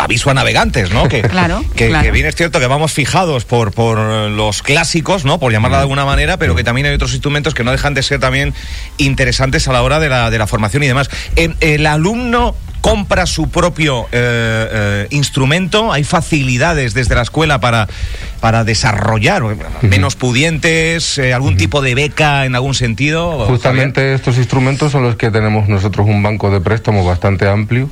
aviso 0.01 0.31
a 0.31 0.35
navegantes, 0.35 0.91
¿no? 0.91 1.09
Que, 1.09 1.23
Claro, 1.29 1.63
que, 1.77 1.89
claro. 1.89 2.05
que 2.05 2.11
bien 2.11 2.27
es 2.27 2.35
cierto 2.35 2.59
que 2.59 2.67
vamos 2.67 2.93
fijados 2.93 3.45
por, 3.45 3.71
por 3.73 3.99
los 4.31 4.63
clásicos, 4.63 5.25
¿no? 5.25 5.39
Por 5.39 5.53
llamarla 5.53 5.77
de 5.77 5.83
alguna 5.83 6.05
manera, 6.05 6.37
pero 6.37 6.57
que 6.57 6.65
también 6.65 6.89
hay 6.89 6.95
otros 6.95 7.13
instrumentos 7.13 7.55
que 7.55 7.63
no 7.63 7.71
dejan 7.71 7.95
de 7.95 8.03
ser 8.03 8.19
también 8.19 8.53
interesantes 8.99 9.69
a 9.69 9.73
la 9.73 9.83
hora 9.83 10.01
de 10.01 10.09
la, 10.09 10.31
de 10.31 10.39
la 10.39 10.47
formación 10.49 10.83
y 10.83 10.89
demás. 10.89 11.09
Eh, 11.37 11.55
el 11.61 11.87
alumno 11.87 12.57
compra 12.87 13.27
su 13.27 13.49
propio 13.49 14.05
eh, 14.05 14.07
eh, 14.13 15.07
instrumento, 15.11 15.93
hay 15.93 16.05
facilidades 16.05 16.95
desde 16.95 17.17
la 17.17 17.23
escuela 17.23 17.59
para, 17.59 17.89
para 18.39 18.63
desarrollar, 18.63 19.43
menos 19.83 20.15
pudientes, 20.15 21.19
eh, 21.19 21.35
algún 21.35 21.57
tipo 21.57 21.83
de 21.83 21.97
beca 21.97 22.47
en 22.47 22.55
algún 22.55 22.75
sentido. 22.75 23.45
Justamente 23.47 24.15
estos 24.15 24.39
instrumentos 24.39 24.93
son 24.93 25.03
los 25.03 25.17
que 25.17 25.33
tenemos 25.33 25.69
nosotros 25.69 26.07
un 26.07 26.23
banco 26.23 26.49
de 26.49 26.61
préstamo 26.61 27.05
bastante 27.05 27.49
amplio, 27.49 27.91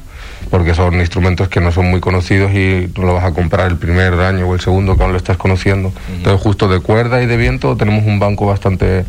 porque 0.48 0.74
son 0.74 0.94
instrumentos 1.00 1.48
que 1.48 1.60
no 1.60 1.72
son 1.72 1.90
muy 1.90 1.98
conocidos 1.98 2.52
y 2.52 2.88
no 2.96 3.04
lo 3.04 3.14
vas 3.14 3.24
a 3.24 3.32
comprar 3.32 3.66
el 3.66 3.78
primer 3.78 4.14
año 4.14 4.46
o 4.46 4.54
el 4.54 4.60
segundo 4.60 4.96
que 4.96 5.02
aún 5.02 5.10
lo 5.10 5.18
estás 5.18 5.36
conociendo. 5.36 5.92
Entonces, 6.16 6.40
justo 6.40 6.68
de 6.68 6.78
cuerda 6.78 7.20
y 7.20 7.26
de 7.26 7.36
viento 7.36 7.76
tenemos 7.76 8.04
un 8.06 8.20
banco 8.20 8.46
bastante 8.46 9.04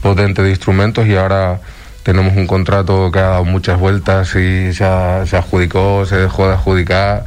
potente 0.00 0.44
de 0.44 0.50
instrumentos 0.50 1.08
y 1.08 1.16
ahora 1.16 1.58
tenemos 2.04 2.36
un 2.36 2.46
contrato 2.46 3.10
que 3.10 3.18
ha 3.18 3.22
dado 3.30 3.44
muchas 3.44 3.78
vueltas 3.80 4.32
y 4.36 4.72
se, 4.72 4.84
ha- 4.84 5.26
se 5.26 5.36
adjudicó, 5.36 6.06
se 6.06 6.16
dejó 6.16 6.46
de 6.46 6.54
adjudicar. 6.54 7.24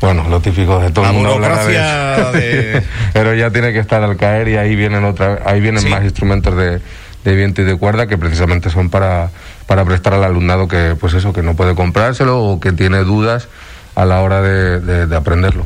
Bueno, 0.00 0.28
lo 0.28 0.40
típico 0.40 0.78
de 0.78 0.90
todo 0.90 1.04
La 1.06 1.10
el 1.10 1.16
mundo 1.16 1.32
hablar 1.34 1.52
burocracia 1.52 2.30
de- 2.32 2.82
Pero 3.14 3.34
ya 3.34 3.50
tiene 3.50 3.72
que 3.72 3.78
estar 3.80 4.02
al 4.02 4.16
caer 4.16 4.46
y 4.48 4.56
ahí 4.56 4.76
vienen 4.76 5.04
otra, 5.04 5.40
ahí 5.46 5.60
vienen 5.60 5.82
Sí. 5.82 5.88
más 5.88 6.04
instrumentos 6.04 6.54
de, 6.56 6.80
de 7.24 7.34
viento 7.34 7.62
y 7.62 7.64
de 7.64 7.76
cuerda 7.76 8.06
que 8.06 8.18
precisamente 8.18 8.68
son 8.70 8.90
para, 8.90 9.30
para 9.66 9.84
prestar 9.86 10.12
al 10.14 10.22
alumnado 10.24 10.68
que, 10.68 10.94
pues 11.00 11.14
eso, 11.14 11.32
que 11.32 11.42
no 11.42 11.56
puede 11.56 11.74
comprárselo 11.74 12.38
o 12.44 12.60
que 12.60 12.72
tiene 12.72 12.98
dudas 12.98 13.48
a 13.96 14.04
la 14.04 14.20
hora 14.20 14.40
de, 14.42 14.78
de- 14.80 15.06
de 15.06 15.16
aprenderlo. 15.16 15.64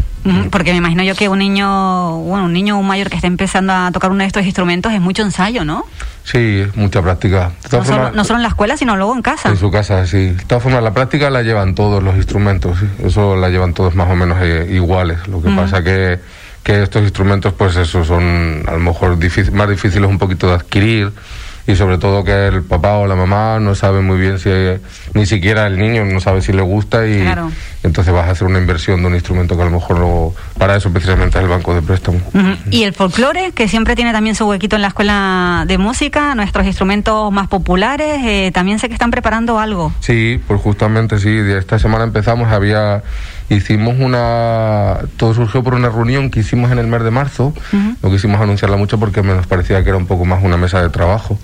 Porque 0.50 0.70
me 0.72 0.78
imagino 0.78 1.02
yo 1.02 1.14
que 1.14 1.28
un 1.28 1.38
niño, 1.38 2.18
bueno, 2.18 2.44
un 2.44 2.52
niño 2.52 2.76
o 2.76 2.80
un 2.80 2.86
mayor 2.86 3.08
que 3.10 3.16
esté 3.16 3.26
empezando 3.26 3.72
a 3.72 3.90
tocar 3.90 4.10
uno 4.10 4.20
de 4.20 4.26
estos 4.26 4.44
instrumentos 4.44 4.92
es 4.92 5.00
mucho 5.00 5.22
ensayo, 5.22 5.64
¿no? 5.64 5.84
Sí, 6.24 6.64
mucha 6.76 7.00
práctica. 7.02 7.50
No 7.72 7.84
solo, 7.84 8.12
no 8.12 8.24
solo 8.24 8.38
en 8.38 8.42
la 8.42 8.48
escuela, 8.50 8.76
sino 8.76 8.96
luego 8.96 9.14
en 9.16 9.22
casa. 9.22 9.48
En 9.48 9.56
su 9.56 9.70
casa, 9.70 10.06
sí. 10.06 10.30
De 10.30 10.44
todas 10.44 10.62
formas, 10.62 10.82
la 10.82 10.92
práctica 10.92 11.28
la 11.30 11.42
llevan 11.42 11.74
todos 11.74 12.02
los 12.02 12.14
instrumentos, 12.16 12.78
sí. 12.78 12.86
Eso 13.04 13.34
la 13.36 13.48
llevan 13.48 13.72
todos 13.74 13.94
más 13.94 14.08
o 14.10 14.14
menos 14.14 14.38
eh, 14.42 14.68
iguales. 14.70 15.26
Lo 15.26 15.42
que 15.42 15.50
pasa 15.50 15.82
que, 15.82 16.20
que 16.62 16.82
estos 16.82 17.02
instrumentos, 17.02 17.54
pues 17.54 17.74
eso, 17.76 18.04
son 18.04 18.62
a 18.68 18.72
lo 18.72 18.78
mejor 18.80 19.18
difícil- 19.18 19.52
más 19.52 19.68
difíciles 19.70 20.08
un 20.08 20.18
poquito 20.18 20.48
de 20.48 20.54
adquirir 20.54 21.12
y 21.70 21.76
sobre 21.76 21.98
todo 21.98 22.24
que 22.24 22.48
el 22.48 22.62
papá 22.62 22.94
o 22.96 23.06
la 23.06 23.14
mamá 23.14 23.58
no 23.60 23.74
sabe 23.74 24.00
muy 24.00 24.18
bien 24.18 24.38
si, 24.38 24.50
ni 25.14 25.26
siquiera 25.26 25.66
el 25.66 25.78
niño 25.78 26.04
no 26.04 26.20
sabe 26.20 26.42
si 26.42 26.52
le 26.52 26.62
gusta 26.62 27.06
y 27.06 27.20
Claro. 27.20 27.50
entonces 27.82 28.12
vas 28.12 28.26
a 28.28 28.32
hacer 28.32 28.46
una 28.46 28.58
inversión 28.58 29.00
de 29.00 29.06
un 29.06 29.14
instrumento 29.14 29.56
que 29.56 29.62
a 29.62 29.66
lo 29.66 29.70
mejor 29.70 29.98
no, 29.98 30.32
para 30.58 30.76
eso 30.76 30.90
precisamente 30.90 31.38
es 31.38 31.44
el 31.44 31.50
banco 31.50 31.74
de 31.74 31.82
préstamo. 31.82 32.18
Y 32.70 32.82
el 32.84 32.92
folclore, 32.94 33.52
que 33.52 33.68
siempre 33.68 33.94
tiene 33.96 34.12
también 34.12 34.34
su 34.34 34.46
huequito 34.46 34.76
en 34.76 34.82
la 34.82 34.88
escuela 34.88 35.64
de 35.66 35.78
música, 35.78 36.34
nuestros 36.34 36.66
instrumentos 36.66 37.30
más 37.32 37.48
populares, 37.48 38.20
eh, 38.24 38.50
también 38.52 38.78
sé 38.78 38.88
que 38.88 38.94
están 38.94 39.10
preparando 39.10 39.58
algo. 39.58 39.92
Sí, 40.00 40.40
pues 40.46 40.60
justamente 40.60 41.18
sí, 41.18 41.28
esta 41.56 41.78
semana 41.78 42.04
empezamos, 42.04 42.50
había, 42.52 43.02
hicimos 43.50 43.96
una, 43.98 44.98
todo 45.16 45.34
surgió 45.34 45.62
por 45.62 45.74
una 45.74 45.90
reunión 45.90 46.30
que 46.30 46.40
hicimos 46.40 46.70
en 46.70 46.78
el 46.78 46.86
mes 46.86 47.02
de 47.02 47.10
marzo, 47.10 47.52
no 48.02 48.10
quisimos 48.10 48.40
anunciarla 48.40 48.76
mucho 48.76 48.98
porque 48.98 49.22
me 49.22 49.34
nos 49.34 49.46
parecía 49.46 49.82
que 49.82 49.90
era 49.90 49.98
un 49.98 50.06
poco 50.06 50.24
más 50.24 50.42
una 50.42 50.56
mesa 50.56 50.80
de 50.80 50.88
trabajo. 50.88 51.38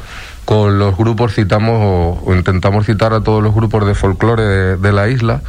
Con 0.45 0.79
los 0.79 0.97
grupos 0.97 1.35
citamos 1.35 1.75
o, 1.75 2.23
o 2.25 2.35
intentamos 2.35 2.87
citar 2.87 3.13
a 3.13 3.21
todos 3.21 3.43
los 3.43 3.53
grupos 3.53 3.87
de 3.87 3.95
folclore 3.95 4.43
de, 4.43 4.77
de 4.77 4.93
la 4.93 5.09
isla, 5.09 5.43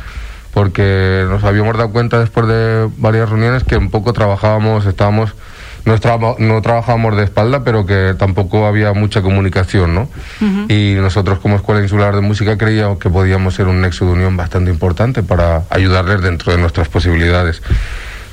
porque 0.54 1.24
nos 1.30 1.44
habíamos 1.44 1.78
dado 1.78 1.92
cuenta 1.92 2.20
después 2.20 2.48
de 2.48 2.90
varias 2.98 3.30
reuniones 3.30 3.64
que 3.64 3.78
un 3.78 3.92
poco 3.92 4.12
trabajábamos, 4.14 4.88
estábamos 4.88 5.36
no, 5.88 6.36
no 6.39 6.62
trabajábamos 6.62 7.15
de 7.15 7.24
espalda, 7.24 7.63
pero 7.63 7.86
que 7.86 8.13
tampoco 8.17 8.67
había 8.67 8.91
mucha 8.94 9.22
comunicación, 9.22 9.96
¿no? 9.96 10.10
Y 10.67 10.96
nosotros 10.96 11.39
como 11.39 11.56
Escuela 11.56 11.82
Insular 11.82 12.13
de 12.13 12.22
Música 12.22 12.58
creíamos 12.58 13.00
que 13.00 13.10
podíamos 13.10 13.56
ser 13.56 13.67
un 13.67 13.82
nexo 13.82 14.06
de 14.06 14.12
unión 14.12 14.36
bastante 14.36 14.70
importante 14.70 15.24
para 15.24 15.63
ayudarles 15.70 16.22
dentro 16.22 16.51
de 16.51 16.58
nuestras 16.58 16.89
posibilidades. 16.89 17.62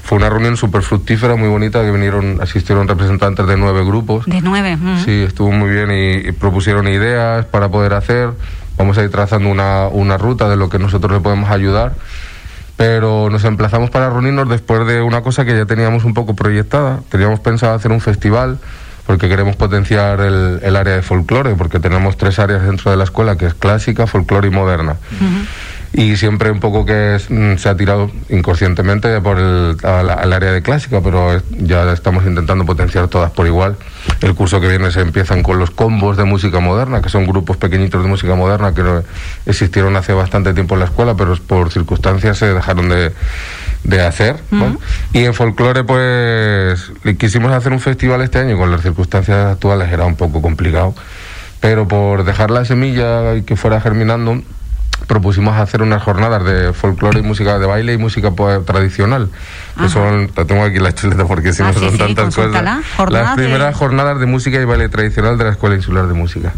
Fue 0.02 0.18
una 0.18 0.28
reunión 0.28 0.56
súper 0.56 0.82
fructífera, 0.82 1.36
muy 1.36 1.48
bonita, 1.48 1.80
que 1.82 1.90
vinieron, 1.90 2.40
asistieron 2.42 2.88
representantes 2.88 3.46
de 3.46 3.56
nueve 3.56 3.84
grupos. 3.84 4.26
De 4.26 4.42
nueve. 4.42 4.76
Sí, 5.04 5.22
estuvo 5.22 5.50
muy 5.50 5.70
bien 5.70 5.90
y, 5.92 6.32
propusieron 6.32 6.88
ideas 6.88 7.46
para 7.46 7.68
poder 7.68 7.94
hacer. 7.94 8.30
Vamos 8.76 8.98
a 8.98 9.04
ir 9.04 9.10
trazando 9.10 9.48
una, 9.48 9.86
una 9.86 10.18
ruta 10.18 10.48
de 10.48 10.56
lo 10.56 10.68
que 10.68 10.80
nosotros 10.80 11.12
le 11.12 11.20
podemos 11.20 11.48
ayudar 11.50 11.94
pero 12.76 13.30
nos 13.30 13.44
emplazamos 13.44 13.90
para 13.90 14.10
reunirnos 14.10 14.48
después 14.48 14.86
de 14.86 15.00
una 15.00 15.22
cosa 15.22 15.44
que 15.44 15.56
ya 15.56 15.66
teníamos 15.66 16.04
un 16.04 16.14
poco 16.14 16.34
proyectada. 16.34 17.00
Teníamos 17.08 17.40
pensado 17.40 17.74
hacer 17.74 17.92
un 17.92 18.00
festival 18.00 18.58
porque 19.06 19.28
queremos 19.28 19.54
potenciar 19.56 20.20
el, 20.20 20.60
el 20.62 20.76
área 20.76 20.94
de 20.94 21.02
folclore, 21.02 21.54
porque 21.54 21.78
tenemos 21.78 22.16
tres 22.16 22.38
áreas 22.38 22.62
dentro 22.62 22.90
de 22.90 22.96
la 22.96 23.04
escuela, 23.04 23.36
que 23.36 23.46
es 23.46 23.54
clásica, 23.54 24.06
folclore 24.06 24.48
y 24.48 24.50
moderna 24.50 24.96
y 25.96 26.16
siempre 26.16 26.50
un 26.50 26.58
poco 26.58 26.84
que 26.84 27.18
mm, 27.28 27.56
se 27.56 27.68
ha 27.68 27.76
tirado 27.76 28.10
inconscientemente 28.28 29.20
por 29.20 29.38
el 29.38 29.76
al, 29.84 30.32
área 30.32 30.50
de 30.50 30.60
clásica, 30.60 31.00
pero 31.00 31.40
ya 31.50 31.92
estamos 31.92 32.26
intentando 32.26 32.66
potenciar 32.66 33.06
todas 33.06 33.30
por 33.30 33.46
igual. 33.46 33.76
El 34.20 34.34
curso 34.34 34.60
que 34.60 34.66
viene 34.66 34.90
se 34.90 35.00
empiezan 35.00 35.44
con 35.44 35.60
los 35.60 35.70
combos 35.70 36.16
de 36.16 36.24
música 36.24 36.58
moderna, 36.58 37.00
que 37.00 37.08
son 37.10 37.26
grupos 37.26 37.56
pequeñitos 37.58 38.02
de 38.02 38.08
música 38.08 38.34
moderna 38.34 38.74
que 38.74 38.82
existieron 39.46 39.94
hace 39.94 40.12
bastante 40.12 40.52
tiempo 40.52 40.74
en 40.74 40.80
la 40.80 40.86
escuela, 40.86 41.14
pero 41.14 41.36
por 41.36 41.70
circunstancias 41.70 42.38
se 42.38 42.52
dejaron 42.52 42.88
de, 42.88 43.12
de 43.84 44.00
hacer. 44.00 44.36
Y 45.12 45.24
en 45.24 45.32
folclore, 45.32 45.84
pues 45.84 46.90
quisimos 47.18 47.52
hacer 47.52 47.72
un 47.72 47.80
festival 47.80 48.20
este 48.22 48.40
año, 48.40 48.58
con 48.58 48.72
las 48.72 48.82
circunstancias 48.82 49.52
actuales 49.52 49.92
era 49.92 50.06
un 50.06 50.16
poco 50.16 50.42
complicado, 50.42 50.92
pero 51.60 51.86
por 51.86 52.24
dejar 52.24 52.50
la 52.50 52.64
semilla 52.64 53.36
y 53.36 53.42
que 53.42 53.54
fuera 53.54 53.80
germinando, 53.80 54.42
propusimos 55.06 55.56
hacer 55.56 55.82
unas 55.82 56.02
jornadas 56.02 56.44
de 56.44 56.72
folclore 56.72 57.20
y 57.20 57.22
música 57.22 57.58
de 57.58 57.66
baile 57.66 57.92
y 57.92 57.98
música 57.98 58.32
tradicional. 58.64 59.30
Que 59.78 59.88
son, 59.88 60.28
tengo 60.46 60.64
aquí 60.64 60.78
la 60.78 60.92
chuleta 60.92 61.24
porque 61.24 61.52
si 61.52 61.62
no 61.62 61.68
ah, 61.68 61.72
son 61.72 61.98
tantas 61.98 62.34
cosas. 62.34 62.64
Las 63.10 63.34
primeras 63.34 63.76
jornadas 63.76 64.18
de 64.18 64.26
música 64.26 64.60
y 64.60 64.64
baile 64.64 64.88
tradicional 64.88 65.38
de 65.38 65.44
la 65.44 65.50
Escuela 65.50 65.76
Insular 65.76 66.06
de 66.06 66.14
Música 66.14 66.52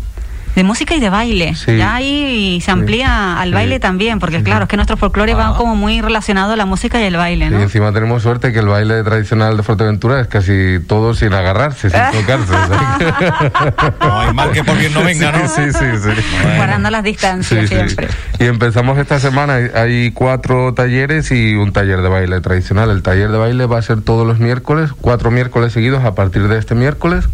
de 0.57 0.65
música 0.65 0.97
y 0.97 1.01
de 1.01 1.11
baile. 1.11 1.53
Ya 1.67 1.95
ahí 1.95 2.61
se 2.63 2.71
amplía 2.71 3.39
al 3.39 3.53
baile 3.53 3.79
también, 3.79 4.19
porque 4.19 4.43
claro, 4.43 4.65
es 4.65 4.69
que 4.71 4.77
nuestro 4.77 4.97
folclore 4.97 5.35
va 5.35 5.49
ah. 5.49 5.55
como 5.57 5.77
muy 5.77 6.01
relacionado 6.01 6.55
a 6.55 6.57
la 6.57 6.65
música 6.65 6.99
y 6.99 7.05
el 7.05 7.17
baile, 7.17 7.51
¿no? 7.51 7.61
Y 7.61 7.63
encima 7.63 7.93
tenemos 7.93 8.23
suerte 8.23 8.55
que 8.55 8.61
el 8.61 8.67
baile 8.67 9.03
tradicional 9.05 9.59
de 9.59 9.63
Fuerteventura 9.63 10.19
es 10.19 10.29
casi 10.29 10.79
todo 10.89 11.13
sin 11.13 11.35
agarrarse, 11.35 11.91
sin 11.91 12.01
tocarse. 12.13 12.53
no 14.01 14.21
hay 14.21 14.33
mal 14.33 14.51
que 14.51 14.65
porque 14.65 14.89
no 14.89 15.05
venga, 15.05 15.31
¿no? 15.31 15.47
Sí, 15.47 15.71
sí, 15.73 15.85
sí. 16.03 16.11
Guardando 16.57 16.91
las 16.91 17.05
distancias 17.05 17.69
siempre. 17.69 18.09
Y 18.39 18.45
empezamos 18.45 18.97
esta 18.97 19.21
semana, 19.21 19.59
hay 19.75 20.11
cuatro 20.13 20.73
talleres 20.73 21.31
y 21.33 21.55
un 21.55 21.75
taller 21.75 22.01
de 22.01 22.09
baile 22.09 22.41
tradicional. 22.41 22.89
El 22.89 23.03
taller 23.03 23.31
de 23.31 23.37
baile 23.37 23.67
va 23.67 23.79
a 23.79 23.83
ser 23.83 24.01
todos 24.01 24.27
los 24.27 24.39
miércoles, 24.39 24.91
cuatro 24.99 25.31
miércoles 25.31 25.75
seguidos 25.75 26.03
a 26.03 26.15
partir 26.15 26.49
de 26.49 26.59
este 26.59 26.75
miércoles. 26.75 27.29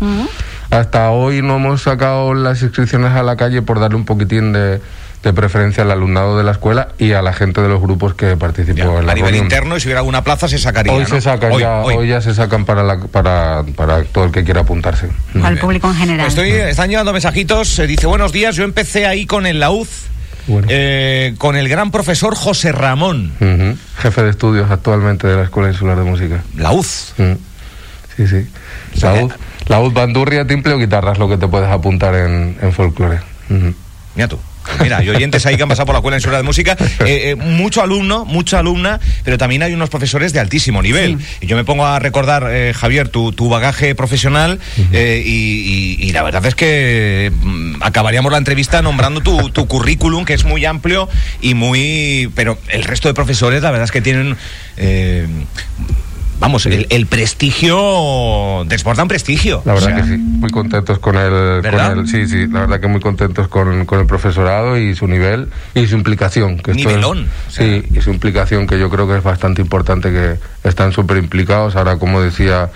Hasta 0.72 1.10
hoy 1.10 1.42
no 1.42 1.56
hemos 1.56 1.82
sacado 1.82 2.32
las 2.32 2.62
inscripciones 2.62 3.12
a 3.12 3.22
la 3.22 3.36
calle 3.36 3.60
por 3.60 3.78
darle 3.78 3.96
un 3.96 4.06
poquitín 4.06 4.54
de, 4.54 4.80
preferencia 5.20 5.82
al 5.82 5.90
alumnado 5.90 6.38
de 6.38 6.44
la 6.44 6.52
escuela 6.52 6.88
y 6.98 7.12
a 7.12 7.20
la 7.20 7.34
gente 7.34 7.60
de 7.60 7.68
los 7.68 7.82
grupos 7.82 8.14
que 8.14 8.38
participó 8.38 8.98
en 8.98 9.04
la 9.04 9.12
A 9.12 9.14
nivel 9.14 9.36
interno, 9.36 9.76
y 9.76 9.80
si 9.80 9.88
hubiera 9.88 10.00
alguna 10.00 10.24
plaza, 10.24 10.48
se 10.48 10.56
sacaría. 10.56 10.94
Hoy 10.94 11.04
se 11.04 11.20
sacan 11.20 11.58
ya, 11.58 11.82
hoy. 11.82 12.08
ya 12.08 12.22
se 12.22 12.34
sacan 12.34 12.64
para, 12.64 12.98
para, 13.00 13.64
para 13.76 14.02
todo 14.04 14.24
el 14.24 14.32
que 14.32 14.44
quiera 14.44 14.62
apuntarse. 14.62 15.10
Al 15.42 15.58
público 15.58 15.88
en 15.88 15.94
general. 15.94 16.26
Estoy, 16.26 16.52
están 16.52 16.88
llegando 16.88 17.12
mensajitos. 17.12 17.68
Se 17.68 17.86
dice: 17.86 18.06
Buenos 18.06 18.32
días, 18.32 18.56
yo 18.56 18.64
empecé 18.64 19.06
ahí 19.06 19.26
con 19.26 19.44
el 19.44 19.60
laúd. 19.60 19.88
Eh, 20.68 21.34
con 21.36 21.54
el 21.54 21.68
gran 21.68 21.90
profesor 21.90 22.34
José 22.34 22.72
Ramón. 22.72 23.32
Jefe 23.98 24.22
de 24.22 24.30
estudios 24.30 24.70
actualmente 24.70 25.26
de 25.26 25.36
la 25.36 25.42
Escuela 25.42 25.68
Insular 25.68 25.98
de 25.98 26.04
Música. 26.04 26.42
Laúd. 26.56 26.86
Sí, 28.16 28.26
sí. 28.26 28.48
Laúd. 29.02 29.32
La 29.66 29.78
voz 29.78 29.92
bandurria, 29.92 30.46
timple 30.46 30.74
o 30.74 30.78
guitarra 30.78 31.12
es 31.12 31.18
lo 31.18 31.28
que 31.28 31.36
te 31.36 31.48
puedes 31.48 31.68
apuntar 31.68 32.14
en, 32.14 32.56
en 32.60 32.72
folclore. 32.72 33.20
Mira 34.14 34.28
tú. 34.28 34.38
Mira, 34.80 34.98
hay 34.98 35.08
oyentes 35.08 35.44
ahí 35.46 35.56
que 35.56 35.62
han 35.62 35.68
pasado 35.68 35.86
por 35.86 35.94
la 35.94 35.98
Escuela 35.98 36.16
Insular 36.16 36.38
de 36.38 36.44
Música, 36.44 36.76
eh, 37.00 37.30
eh, 37.30 37.34
mucho 37.36 37.82
alumno, 37.82 38.24
mucha 38.24 38.60
alumna, 38.60 39.00
pero 39.24 39.38
también 39.38 39.62
hay 39.62 39.72
unos 39.72 39.90
profesores 39.90 40.32
de 40.32 40.40
altísimo 40.40 40.82
nivel. 40.82 41.18
Y 41.40 41.46
yo 41.46 41.56
me 41.56 41.64
pongo 41.64 41.86
a 41.86 41.98
recordar, 41.98 42.48
eh, 42.50 42.72
Javier, 42.74 43.08
tu, 43.08 43.32
tu, 43.32 43.48
bagaje 43.48 43.94
profesional 43.94 44.60
y, 44.92 46.10
la 46.12 46.22
verdad 46.22 46.44
es 46.46 46.54
que 46.54 47.32
mm, 47.34 47.82
acabaríamos 47.82 48.30
la 48.30 48.38
entrevista 48.38 48.82
nombrando 48.82 49.20
tu, 49.20 49.50
tu, 49.50 49.66
currículum, 49.66 50.24
que 50.24 50.34
es 50.34 50.44
muy 50.44 50.64
amplio 50.64 51.08
y 51.40 51.54
muy... 51.54 52.30
Pero 52.34 52.58
el 52.68 52.84
resto 52.84 53.08
de 53.08 53.14
profesores, 53.14 53.62
la 53.62 53.70
verdad 53.70 53.84
es 53.84 53.92
que 53.92 54.02
tienen 54.02 54.36
vamos, 56.52 56.66
el, 56.66 57.06
prestigio 57.06 58.64
desborda 58.66 59.02
un 59.02 59.08
prestigio. 59.08 59.62
La 59.64 59.72
verdad 59.72 59.96
que 59.96 60.02
sí, 60.02 60.16
muy 60.18 60.50
contentos 60.50 60.98
con 60.98 61.16
el, 61.16 61.62
sí, 62.06 62.26
sí, 62.26 62.46
la 62.46 62.60
verdad 62.60 62.80
que 62.80 62.88
muy 62.88 63.00
contentos 63.00 63.48
con, 63.48 63.86
el 63.88 64.06
profesorado 64.06 64.76
y 64.76 64.94
su 64.94 65.06
nivel 65.06 65.48
y 65.74 65.86
su 65.86 65.96
implicación. 65.96 66.58
Que 66.58 66.74
Nivelón. 66.74 67.28
sí, 67.48 67.84
y 67.90 68.00
su 68.02 68.10
implicación 68.10 68.66
que 68.66 68.78
yo 68.78 68.90
creo 68.90 69.08
que 69.08 69.16
es 69.16 69.22
bastante 69.22 69.62
importante, 69.62 70.10
que 70.10 70.68
están 70.68 70.92
súper 70.92 71.16
implicados. 71.16 71.74
Ahora, 71.76 71.96
como 71.96 72.20
decía 72.20 72.70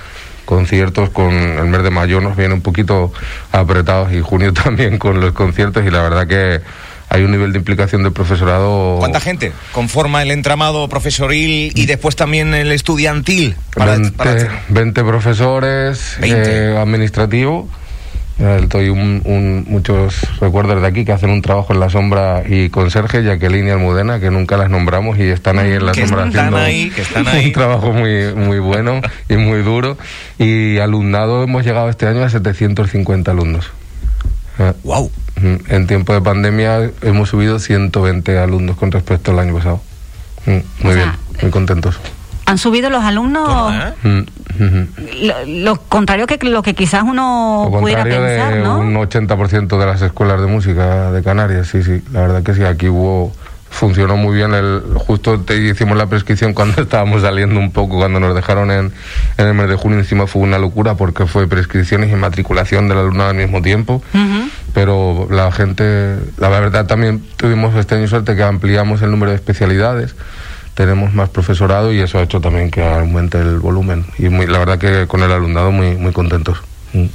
conciertos 0.47 1.11
con 1.11 1.33
el 1.33 1.67
mes 1.67 1.83
de 1.83 1.91
mayo 1.91 2.21
nos 2.21 2.37
viene 2.37 2.55
un 2.55 2.61
poquito 2.61 3.13
apretados 3.51 4.13
y 4.13 4.21
junio 4.21 4.53
también 4.65 4.97
con 4.97 5.21
los 5.21 5.33
conciertos 5.33 5.85
y 5.85 5.91
la 5.91 6.03
verdad 6.03 6.27
que 6.27 6.61
hay 7.09 7.23
un 7.23 7.31
nivel 7.31 7.53
de 7.53 7.59
implicación 7.59 8.03
del 8.03 8.13
profesorado. 8.13 8.97
¿Cuánta 8.99 9.21
gente 9.21 9.53
conforma 9.73 10.23
el 10.23 10.31
entramado 10.31 10.89
profesoril 10.89 11.73
y 11.75 11.87
después 11.87 12.17
también 12.17 12.55
el 12.55 12.73
estudiantil? 12.73 13.57
Para, 13.75 13.97
20, 14.69 15.05
profesores, 15.05 16.19
eh, 16.23 16.77
administrativos. 16.79 17.67
Estoy 18.39 18.91
un, 18.91 19.65
muchos 19.67 20.15
recuerdos 20.41 20.83
de 20.83 20.87
aquí 20.87 21.07
que 21.07 21.13
hacen 21.13 21.31
un 21.31 21.41
trabajo 21.41 21.73
en 21.73 21.81
la 21.81 21.89
sombra 21.89 22.43
y 22.47 22.69
conserje, 22.69 23.25
Jacqueline 23.25 23.69
y 23.69 23.71
Almudena, 23.71 24.21
que 24.21 24.31
nunca 24.31 24.59
las 24.59 24.69
nombramos 24.69 25.19
y 25.19 25.23
están 25.23 25.59
ahí 25.59 25.73
en 25.73 25.87
la 25.87 25.95
sombra 25.95 26.25
haciendo 26.25 27.31
un 27.33 27.53
trabajo 27.53 27.93
muy, 27.95 28.35
muy 28.35 28.59
bueno 28.59 29.01
y 29.31 29.37
muy 29.37 29.63
duro. 29.63 29.97
Y 30.39 30.77
alumnado 30.79 31.45
hemos 31.45 31.65
llegado 31.65 31.89
este 31.89 32.07
año 32.07 32.25
a 32.25 32.29
750 32.29 33.31
alumnos. 33.31 33.71
¡Wow! 34.85 35.11
En 35.43 35.87
tiempo 35.87 36.15
de 36.15 36.23
pandemia 36.23 36.91
hemos 37.03 37.29
subido 37.29 37.59
120 37.59 38.39
alumnos 38.39 38.77
con 38.77 38.91
respecto 38.91 39.33
al 39.33 39.39
año 39.39 39.55
pasado. 39.55 39.81
Muy 40.47 40.95
bien, 40.95 41.13
muy 41.43 41.51
contentos. 41.51 41.99
¿Han 42.47 42.59
subido 42.59 42.91
los 42.91 43.03
alumnos? 43.03 43.75
¿eh? 44.05 44.25
lo, 45.47 45.77
contrario 45.83 46.27
que 46.29 46.39
lo 46.47 46.63
que 46.63 46.75
quizás 46.75 47.03
uno 47.03 47.69
pudiera 47.81 48.05
pensar, 48.05 48.55
de 48.55 48.63
¿no? 48.63 48.79
Un 48.79 48.95
80% 48.95 49.79
de 49.79 49.87
las 49.87 50.01
escuelas 50.01 50.41
de 50.41 50.47
música 50.47 51.11
de 51.11 51.23
Canarias, 51.25 51.67
sí, 51.67 51.83
sí. 51.83 52.03
La 52.13 52.21
verdad 52.21 52.43
que 52.45 52.55
sí, 52.55 52.63
aquí 52.63 52.89
hubo 52.89 53.33
funcionó 53.77 54.17
muy 54.17 54.35
bien. 54.35 54.55
El, 54.55 54.83
justo 54.95 55.41
te 55.41 55.57
hicimos 55.57 55.97
la 55.97 56.07
prescripción 56.07 56.55
cuando 56.55 56.83
estábamos 56.83 57.23
saliendo 57.23 57.61
un 57.61 57.71
poco, 57.71 57.99
cuando 57.99 58.19
nos 58.19 58.35
dejaron 58.35 58.71
en, 58.71 58.93
en 59.37 59.47
el 59.47 59.55
mes 59.55 59.69
de 59.69 59.77
junio. 59.77 59.99
Encima 59.99 60.27
fue 60.27 60.43
una 60.43 60.59
locura 60.59 60.95
porque 60.95 61.27
fue 61.27 61.47
prescripciones 61.47 62.11
y 62.11 62.17
matriculación 62.17 62.89
de 62.89 62.95
la 62.95 63.03
alumnado 63.03 63.31
al 63.31 63.37
mismo 63.37 63.63
tiempo. 63.63 64.03
Pero 64.75 65.29
la 65.31 65.53
gente, 65.53 66.19
la 66.39 66.49
verdad 66.49 66.87
también 66.87 67.23
tuvimos 67.37 67.75
este 67.77 67.95
año 67.95 68.09
suerte 68.09 68.35
que 68.35 68.43
ampliamos 68.43 69.03
el 69.03 69.11
número 69.11 69.31
de 69.31 69.37
especialidades. 69.37 70.15
Tenemos 70.75 71.15
más 71.15 71.31
profesorado 71.31 71.93
y 71.93 72.01
eso 72.01 72.19
ha 72.19 72.23
hecho 72.23 72.41
también 72.41 72.71
que 72.71 72.85
aumente 72.85 73.39
el 73.39 73.59
volumen. 73.59 74.05
Y 74.19 74.29
muy, 74.29 74.47
la 74.47 74.59
verdad 74.59 74.79
que 74.79 75.07
con 75.07 75.23
el 75.23 75.33
alumnado 75.33 75.71
muy, 75.71 75.97
muy 75.97 76.13
contentos. 76.13 76.59
Mm. 76.93 77.07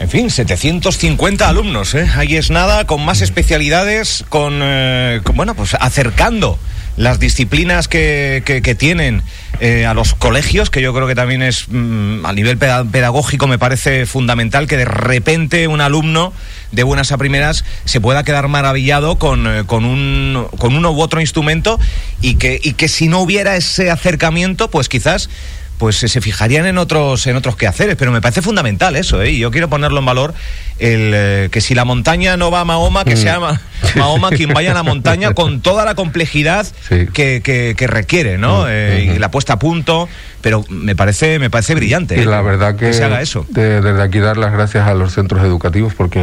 En 0.00 0.10
fin, 0.10 0.30
750 0.30 1.48
alumnos, 1.48 1.94
¿eh? 1.94 2.08
Ahí 2.16 2.36
es 2.36 2.50
nada, 2.50 2.84
con 2.84 3.04
más 3.04 3.20
especialidades, 3.20 4.24
con, 4.28 4.60
eh, 4.62 5.20
bueno, 5.34 5.54
pues 5.54 5.74
acercando 5.74 6.58
las 6.96 7.18
disciplinas 7.18 7.88
que, 7.88 8.42
que, 8.44 8.74
tienen 8.74 9.22
eh, 9.60 9.84
a 9.86 9.94
los 9.94 10.14
colegios, 10.14 10.70
que 10.70 10.80
yo 10.80 10.94
creo 10.94 11.06
que 11.06 11.14
también 11.14 11.42
es, 11.42 11.66
mm, 11.68 12.24
a 12.24 12.32
nivel 12.32 12.56
pedagógico, 12.56 13.46
me 13.46 13.58
parece 13.58 14.06
fundamental 14.06 14.66
que 14.66 14.76
de 14.76 14.84
repente 14.84 15.66
un 15.66 15.80
alumno 15.80 16.32
de 16.70 16.82
buenas 16.82 17.10
a 17.12 17.18
primeras 17.18 17.64
se 17.84 18.00
pueda 18.00 18.22
quedar 18.22 18.48
maravillado 18.48 19.16
con, 19.16 19.46
eh, 19.46 19.64
con, 19.66 19.84
un, 19.84 20.46
con 20.58 20.76
uno 20.76 20.92
u 20.92 21.00
otro 21.00 21.20
instrumento 21.20 21.80
y 22.20 22.36
que, 22.36 22.60
y 22.62 22.74
que 22.74 22.88
si 22.88 23.08
no 23.08 23.20
hubiera 23.20 23.56
ese 23.56 23.90
acercamiento, 23.90 24.70
pues 24.70 24.88
quizás 24.88 25.28
pues 25.78 25.96
se 25.96 26.20
fijarían 26.20 26.66
en 26.66 26.78
otros 26.78 27.26
en 27.26 27.36
otros 27.36 27.56
quehaceres, 27.56 27.96
pero 27.96 28.12
me 28.12 28.20
parece 28.20 28.42
fundamental 28.42 28.94
eso, 28.96 29.20
¿eh? 29.22 29.30
Y 29.32 29.38
yo 29.38 29.50
quiero 29.50 29.68
ponerlo 29.68 29.98
en 29.98 30.06
valor 30.06 30.34
el 30.78 31.12
eh, 31.14 31.48
que 31.50 31.60
si 31.60 31.74
la 31.74 31.84
montaña 31.84 32.36
no 32.36 32.50
va 32.50 32.60
a 32.60 32.64
Mahoma, 32.64 33.04
que 33.04 33.14
Mm. 33.14 33.18
sea 33.18 33.40
Ma- 33.40 33.60
Mahoma 33.96 34.30
quien 34.30 34.50
vaya 34.54 34.70
a 34.70 34.74
la 34.74 34.82
montaña 34.82 35.32
con 35.34 35.60
toda 35.60 35.84
la 35.84 35.94
complejidad 35.94 36.66
Sí. 36.88 37.06
que, 37.12 37.40
que- 37.42 37.74
que 37.76 37.86
requiere, 37.86 38.38
¿no? 38.38 38.62
Mm, 38.62 38.66
Eh, 38.68 39.12
y 39.16 39.18
la 39.18 39.30
puesta 39.30 39.54
a 39.54 39.58
punto, 39.58 40.08
pero 40.40 40.64
me 40.68 40.94
parece 40.96 41.38
me 41.38 41.50
parece 41.50 41.74
brillante. 41.74 42.16
Y 42.16 42.20
¿eh? 42.20 42.24
la 42.26 42.40
verdad 42.42 42.76
que, 42.76 42.92
se 42.92 43.02
haga 43.04 43.20
eso. 43.20 43.44
de- 43.50 43.80
desde 43.80 44.02
aquí 44.02 44.18
dar 44.20 44.36
las 44.36 44.52
gracias 44.52 44.86
a 44.86 44.94
los 44.94 45.12
centros 45.12 45.42
educativos 45.44 45.94
porque 45.94 46.20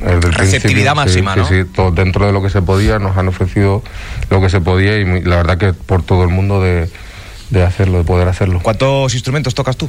desde 0.00 0.30
Receptividad 0.30 0.94
máxima, 0.94 1.34
sí, 1.34 1.40
¿no? 1.40 1.48
sí, 1.48 1.64
todo 1.74 1.90
dentro 1.90 2.26
de 2.26 2.32
lo 2.32 2.42
que 2.42 2.50
se 2.50 2.62
podía 2.62 2.98
nos 2.98 3.16
han 3.16 3.28
ofrecido 3.28 3.82
lo 4.30 4.40
que 4.40 4.48
se 4.48 4.60
podía 4.60 4.96
y 4.98 5.22
la 5.22 5.36
verdad 5.36 5.58
que 5.58 5.72
por 5.72 6.02
todo 6.02 6.22
el 6.22 6.28
mundo 6.30 6.62
de, 6.62 6.88
de 7.50 7.62
hacerlo, 7.62 7.98
de 7.98 8.04
poder 8.04 8.26
hacerlo. 8.28 8.60
¿Cuántos 8.62 9.14
instrumentos 9.14 9.54
tocas 9.54 9.76
tú? 9.76 9.88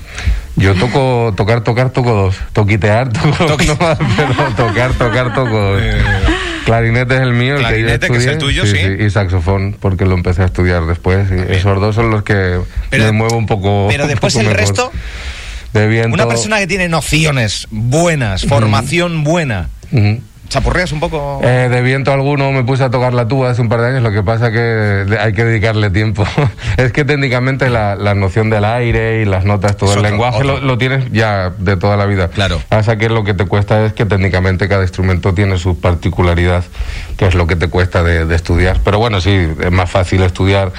Yo 0.55 0.75
toco, 0.75 1.33
tocar, 1.35 1.61
tocar, 1.63 1.89
toco 1.91 2.13
dos. 2.13 2.35
Toquitear, 2.53 3.11
toco, 3.11 3.77
más, 3.79 3.97
pero 4.17 4.33
tocar, 4.55 4.93
tocar, 4.93 5.33
toco 5.33 5.49
dos. 5.59 5.81
Eh, 5.81 6.01
Clarinete 6.65 7.15
es 7.15 7.21
el 7.21 7.33
mío, 7.33 7.55
el 7.55 7.59
Clarinete, 7.61 8.07
que, 8.07 8.07
yo 8.07 8.13
que 8.13 8.17
es 8.19 8.25
el 8.25 8.31
estudié, 8.33 8.61
tuyo, 8.61 8.97
sí. 8.97 9.03
Y 9.05 9.09
saxofón, 9.09 9.75
porque 9.79 10.05
lo 10.05 10.13
empecé 10.15 10.41
a 10.41 10.45
estudiar 10.45 10.85
después. 10.85 11.27
y 11.31 11.53
esos 11.53 11.79
dos 11.79 11.95
son 11.95 12.11
los 12.11 12.23
que 12.23 12.59
Pero- 12.89 13.05
me 13.05 13.11
muevo 13.13 13.37
un 13.37 13.45
poco. 13.45 13.87
pero 13.89 14.05
después 14.07 14.33
poco 14.33 14.41
el 14.41 14.47
mejor. 14.47 14.59
resto, 14.59 14.91
De 15.73 15.87
viento. 15.87 16.13
una 16.13 16.27
persona 16.27 16.59
que 16.59 16.67
tiene 16.67 16.89
nociones 16.89 17.67
buenas, 17.71 18.45
formación 18.45 19.23
buena, 19.23 19.69
Ujú. 19.91 20.21
¿Chapurreas 20.49 20.91
un 20.91 20.99
poco? 20.99 21.39
Eh, 21.43 21.67
de 21.69 21.81
viento 21.81 22.11
alguno 22.11 22.51
me 22.51 22.63
puse 22.63 22.83
a 22.83 22.89
tocar 22.89 23.13
la 23.13 23.27
tuba 23.27 23.49
hace 23.49 23.61
un 23.61 23.69
par 23.69 23.81
de 23.81 23.87
años, 23.87 24.03
lo 24.03 24.11
que 24.11 24.23
pasa 24.23 24.51
que 24.51 25.05
hay 25.19 25.33
que 25.33 25.43
dedicarle 25.43 25.89
tiempo. 25.89 26.25
es 26.77 26.91
que 26.91 27.05
técnicamente 27.05 27.69
la, 27.69 27.95
la 27.95 28.13
noción 28.15 28.49
del 28.49 28.65
aire 28.65 29.21
y 29.21 29.25
las 29.25 29.45
notas, 29.45 29.77
todo 29.77 29.89
Es 29.89 29.95
el 29.95 29.99
otro- 29.99 30.09
lenguaje 30.11 30.37
otro. 30.39 30.59
lo, 30.59 30.61
lo 30.61 30.77
tienes 30.77 31.11
ya 31.11 31.51
de 31.57 31.77
toda 31.77 31.97
la 31.97 32.05
vida. 32.05 32.29
Claro. 32.29 32.61
Pasa 32.69 32.97
que 32.97 33.09
lo 33.09 33.23
que 33.23 33.33
te 33.33 33.45
cuesta 33.45 33.85
es 33.85 33.93
que 33.93 34.05
técnicamente 34.05 34.67
cada 34.67 34.83
instrumento 34.83 35.33
tiene 35.33 35.57
su 35.57 35.79
particularidad, 35.79 36.63
que 37.17 37.27
es 37.27 37.35
lo 37.35 37.47
que 37.47 37.55
te 37.55 37.67
cuesta 37.67 38.03
de, 38.03 38.25
de 38.25 38.35
estudiar. 38.35 38.79
Pero 38.83 38.99
bueno, 38.99 39.21
sí, 39.21 39.47
es 39.61 39.71
más 39.71 39.89
fácil 39.89 40.23
estudiar 40.23 40.71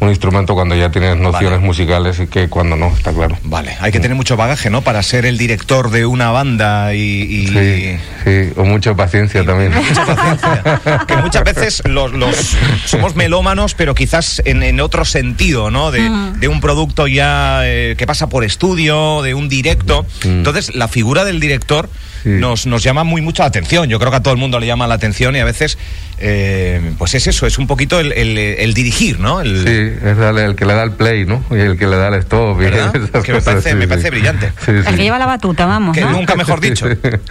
un 0.00 0.08
instrumento 0.10 0.54
cuando 0.54 0.74
ya 0.74 0.90
tienes 0.90 1.16
nociones 1.16 1.58
Vale. 1.58 1.64
musicales 1.66 2.18
y 2.20 2.26
que 2.26 2.48
cuando 2.48 2.76
no, 2.76 2.88
está 2.94 3.12
claro. 3.12 3.38
Vale, 3.44 3.76
hay 3.80 3.90
que 3.92 4.00
tener 4.00 4.16
mucho 4.16 4.36
bagaje, 4.36 4.68
¿no? 4.70 4.82
Para 4.82 5.02
ser 5.02 5.24
el 5.24 5.38
director 5.38 5.90
de 5.90 6.04
una 6.06 6.30
banda 6.30 6.94
y... 6.94 6.98
y- 7.00 7.46
Sí, 7.48 7.96
sí, 8.24 8.52
o 8.56 8.64
mucha 8.64 8.94
paciencia 8.94 9.44
también. 9.44 9.72
Mucha 9.74 10.04
paciencia. 10.04 11.04
que 11.06 11.16
muchas 11.18 11.44
veces 11.44 11.82
los, 11.86 12.12
los- 12.12 12.56
somos 12.84 13.14
melómanos, 13.14 13.74
pero 13.74 13.94
quizás 13.94 14.42
en, 14.44 14.62
en 14.62 14.80
otro 14.80 15.04
sentido, 15.04 15.70
¿no? 15.70 15.90
De, 15.90 16.10
de 16.38 16.48
un 16.48 16.60
producto 16.60 17.06
ya 17.06 17.60
eh, 17.64 17.94
que 17.96 18.06
pasa 18.06 18.28
por 18.28 18.44
estudio, 18.44 19.22
de 19.22 19.34
un 19.34 19.48
directo. 19.48 20.04
Mm. 20.24 20.28
Entonces, 20.28 20.74
la 20.74 20.88
figura 20.88 21.24
del 21.24 21.40
director 21.40 21.88
Sí. 22.24 22.30
nos, 22.30 22.64
nos 22.64 22.82
llama 22.82 23.04
muy 23.04 23.20
mucho 23.20 23.42
la 23.42 23.48
atención. 23.48 23.86
Yo 23.90 23.98
creo 23.98 24.10
que 24.10 24.16
a 24.16 24.22
todo 24.22 24.32
el 24.32 24.40
mundo 24.40 24.58
le 24.58 24.66
llama 24.66 24.86
la 24.86 24.94
atención 24.94 25.36
y 25.36 25.40
a 25.40 25.44
veces, 25.44 25.76
eh, 26.18 26.80
pues 26.96 27.12
es 27.12 27.26
eso, 27.26 27.46
es 27.46 27.58
un 27.58 27.66
poquito 27.66 28.00
el, 28.00 28.12
el- 28.12 28.38
el 28.38 28.72
dirigir, 28.72 29.20
¿no? 29.20 29.42
El- 29.42 29.62
Sí, 29.66 29.83
es 29.86 30.18
el, 30.18 30.38
el 30.38 30.54
que 30.56 30.64
le 30.64 30.74
da 30.74 30.82
el 30.82 30.92
play, 30.92 31.24
¿no? 31.26 31.42
Y 31.50 31.54
el 31.60 31.76
que 31.78 31.86
le 31.86 31.96
da 31.96 32.08
el 32.08 32.14
stop. 32.14 32.60
y 32.62 32.64
esas 32.66 32.90
Que 32.92 33.32
me 33.32 33.38
cosas, 33.38 33.44
parece- 33.44 33.70
sí, 33.70 33.74
me 33.76 33.82
sí. 33.82 33.86
parece 33.88 34.10
brillante. 34.10 34.52
Sí, 34.64 34.70
El 34.72 34.84
que 34.96 35.02
lleva 35.02 35.18
la 35.18 35.26
batuta, 35.26 35.66
vamos, 35.66 35.94
Que 35.96 36.02
¿no? 36.02 36.10
nunca 36.12 36.34
mejor 36.36 36.60
dicho. 36.60 36.86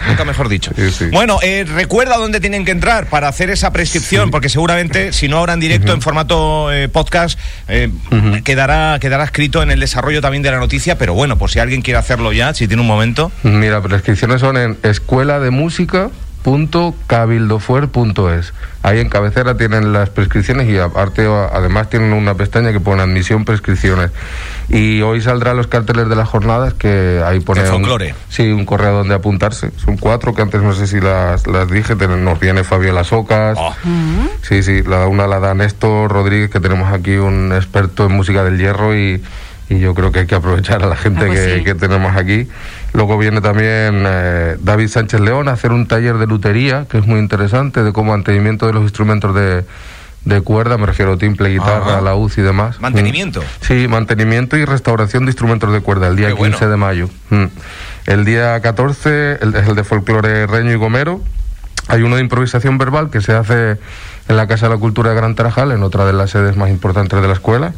nunca 0.07 0.25
mejor 0.25 0.49
dicho. 0.49 0.71
Sí, 0.75 0.91
sí. 0.91 1.05
Bueno, 1.11 1.39
eh, 1.41 1.65
recuerda 1.73 2.17
dónde 2.17 2.39
tienen 2.39 2.65
que 2.65 2.71
entrar 2.71 3.07
para 3.07 3.27
hacer 3.27 3.49
esa 3.49 3.71
prescripción, 3.71 4.31
porque 4.31 4.49
seguramente 4.49 5.13
si 5.13 5.27
no 5.27 5.37
ahora 5.37 5.53
en 5.53 5.59
directo 5.59 5.93
en 5.93 6.01
formato 6.01 6.71
eh, 6.71 6.89
podcast 6.89 7.39
eh, 7.67 7.89
quedará 8.43 8.97
quedará 8.99 9.23
escrito 9.23 9.61
en 9.63 9.71
el 9.71 9.79
desarrollo 9.79 10.21
también 10.21 10.43
de 10.43 10.51
la 10.51 10.57
noticia, 10.59 10.97
pero 10.97 11.13
bueno, 11.13 11.37
por 11.37 11.49
si 11.51 11.59
alguien 11.59 11.81
quiere 11.81 11.97
hacerlo 11.99 12.31
ya, 12.33 12.53
si 12.53 12.67
tiene 12.67 12.81
un 12.81 12.87
momento. 12.87 13.31
Mira, 13.43 13.81
prescripciones 13.81 14.41
son 14.41 14.57
en 14.57 14.77
escuela 14.83 15.39
de 15.39 15.49
música 15.51 16.09
cabildofuer.es. 17.07 18.53
Ahí 18.81 18.99
en 18.99 19.09
cabecera 19.09 19.55
tienen 19.55 19.93
las 19.93 20.09
prescripciones 20.09 20.67
y 20.67 20.77
aparte 20.77 21.25
además 21.25 21.89
tienen 21.89 22.11
una 22.11 22.35
pestaña 22.35 22.73
que 22.73 22.81
pone 22.81 23.01
admisión 23.01 23.45
prescripciones. 23.45 24.11
Y 24.67 25.01
hoy 25.01 25.21
saldrán 25.21 25.55
los 25.55 25.67
carteles 25.67 26.09
de 26.09 26.15
las 26.15 26.27
jornadas 26.27 26.73
que 26.73 27.21
ahí 27.25 27.39
pone 27.39 27.63
De 27.63 27.69
un, 27.69 27.75
folclore. 27.75 28.13
sí, 28.29 28.51
un 28.51 28.65
correo 28.65 28.93
donde 28.93 29.15
apuntarse. 29.15 29.71
Son 29.77 29.97
cuatro 29.97 30.33
que 30.33 30.41
antes 30.41 30.61
no 30.61 30.73
sé 30.73 30.87
si 30.87 30.99
las, 30.99 31.47
las 31.47 31.69
dije, 31.69 31.95
nos 31.95 32.39
viene 32.39 32.63
Fabiola 32.63 33.03
Socas. 33.03 33.57
Oh. 33.59 33.73
Sí, 34.41 34.63
sí, 34.63 34.83
la, 34.83 35.07
una 35.07 35.27
la 35.27 35.39
da 35.39 35.53
Néstor 35.53 36.11
Rodríguez, 36.11 36.49
que 36.49 36.59
tenemos 36.59 36.91
aquí 36.91 37.15
un 37.15 37.53
experto 37.53 38.05
en 38.05 38.11
música 38.11 38.43
del 38.43 38.57
hierro 38.57 38.95
y, 38.95 39.23
y 39.75 39.79
yo 39.79 39.93
creo 39.93 40.11
que 40.11 40.19
hay 40.19 40.25
que 40.27 40.35
aprovechar 40.35 40.83
a 40.83 40.87
la 40.87 40.95
gente 40.95 41.25
Ah, 41.25 41.27
pues 41.27 41.39
que, 41.39 41.57
sí. 41.59 41.63
que 41.63 41.75
tenemos 41.75 42.15
aquí. 42.15 42.47
Luego 42.93 43.17
viene 43.17 43.41
también 43.41 44.03
eh, 44.05 44.57
David 44.61 44.87
Sánchez 44.87 45.19
León 45.21 45.47
a 45.47 45.53
hacer 45.53 45.71
un 45.71 45.87
taller 45.87 46.17
de 46.17 46.27
lutería, 46.27 46.85
que 46.89 46.97
es 46.99 47.05
muy 47.07 47.19
interesante, 47.19 47.83
de 47.83 47.91
cómo 47.93 48.11
mantenimiento 48.11 48.67
de 48.67 48.73
los 48.73 48.83
instrumentos 48.83 49.33
de, 49.33 49.65
de 50.25 50.41
cuerda, 50.41 50.77
me 50.77 50.85
refiero 50.85 51.13
a 51.13 51.17
timple, 51.17 51.49
guitarra, 51.49 51.93
Ajá. 51.93 52.01
laúd 52.01 52.31
y 52.37 52.41
demás. 52.41 52.79
Mantenimiento. 52.79 53.41
Mm. 53.41 53.43
Sí, 53.61 53.87
mantenimiento 53.87 54.57
y 54.57 54.65
restauración 54.65 55.25
de 55.25 55.31
instrumentos 55.31 55.71
de 55.73 55.81
cuerda, 55.81 56.07
el 56.07 56.15
día 56.15 56.27
Qué 56.29 56.35
15 56.35 56.49
bueno. 56.51 56.69
de 56.71 56.77
mayo. 56.77 57.09
Mm. 57.29 57.45
El 58.05 58.25
día 58.25 58.59
14 58.61 59.37
el- 59.41 59.55
es 59.55 59.67
el 59.67 59.75
de 59.75 59.83
folclore 59.83 60.45
Reño 60.47 60.71
y 60.71 60.75
Gomero. 60.75 61.21
Hay 61.89 62.01
uno 62.01 62.15
de 62.15 62.21
improvisación 62.21 62.77
verbal 62.77 63.09
que 63.09 63.19
se 63.21 63.33
hace 63.33 63.77
en 64.29 64.37
la 64.37 64.47
Casa 64.47 64.67
de 64.69 64.75
la 64.75 64.79
Cultura 64.79 65.09
de 65.09 65.15
Gran 65.17 65.35
Tarajal, 65.35 65.71
en 65.73 65.83
otra 65.83 66.05
de 66.05 66.13
las 66.13 66.29
sedes 66.31 66.55
más 66.55 66.69
importantes 66.69 67.21
de 67.21 67.27
la 67.27 67.33
escuela. 67.33 67.73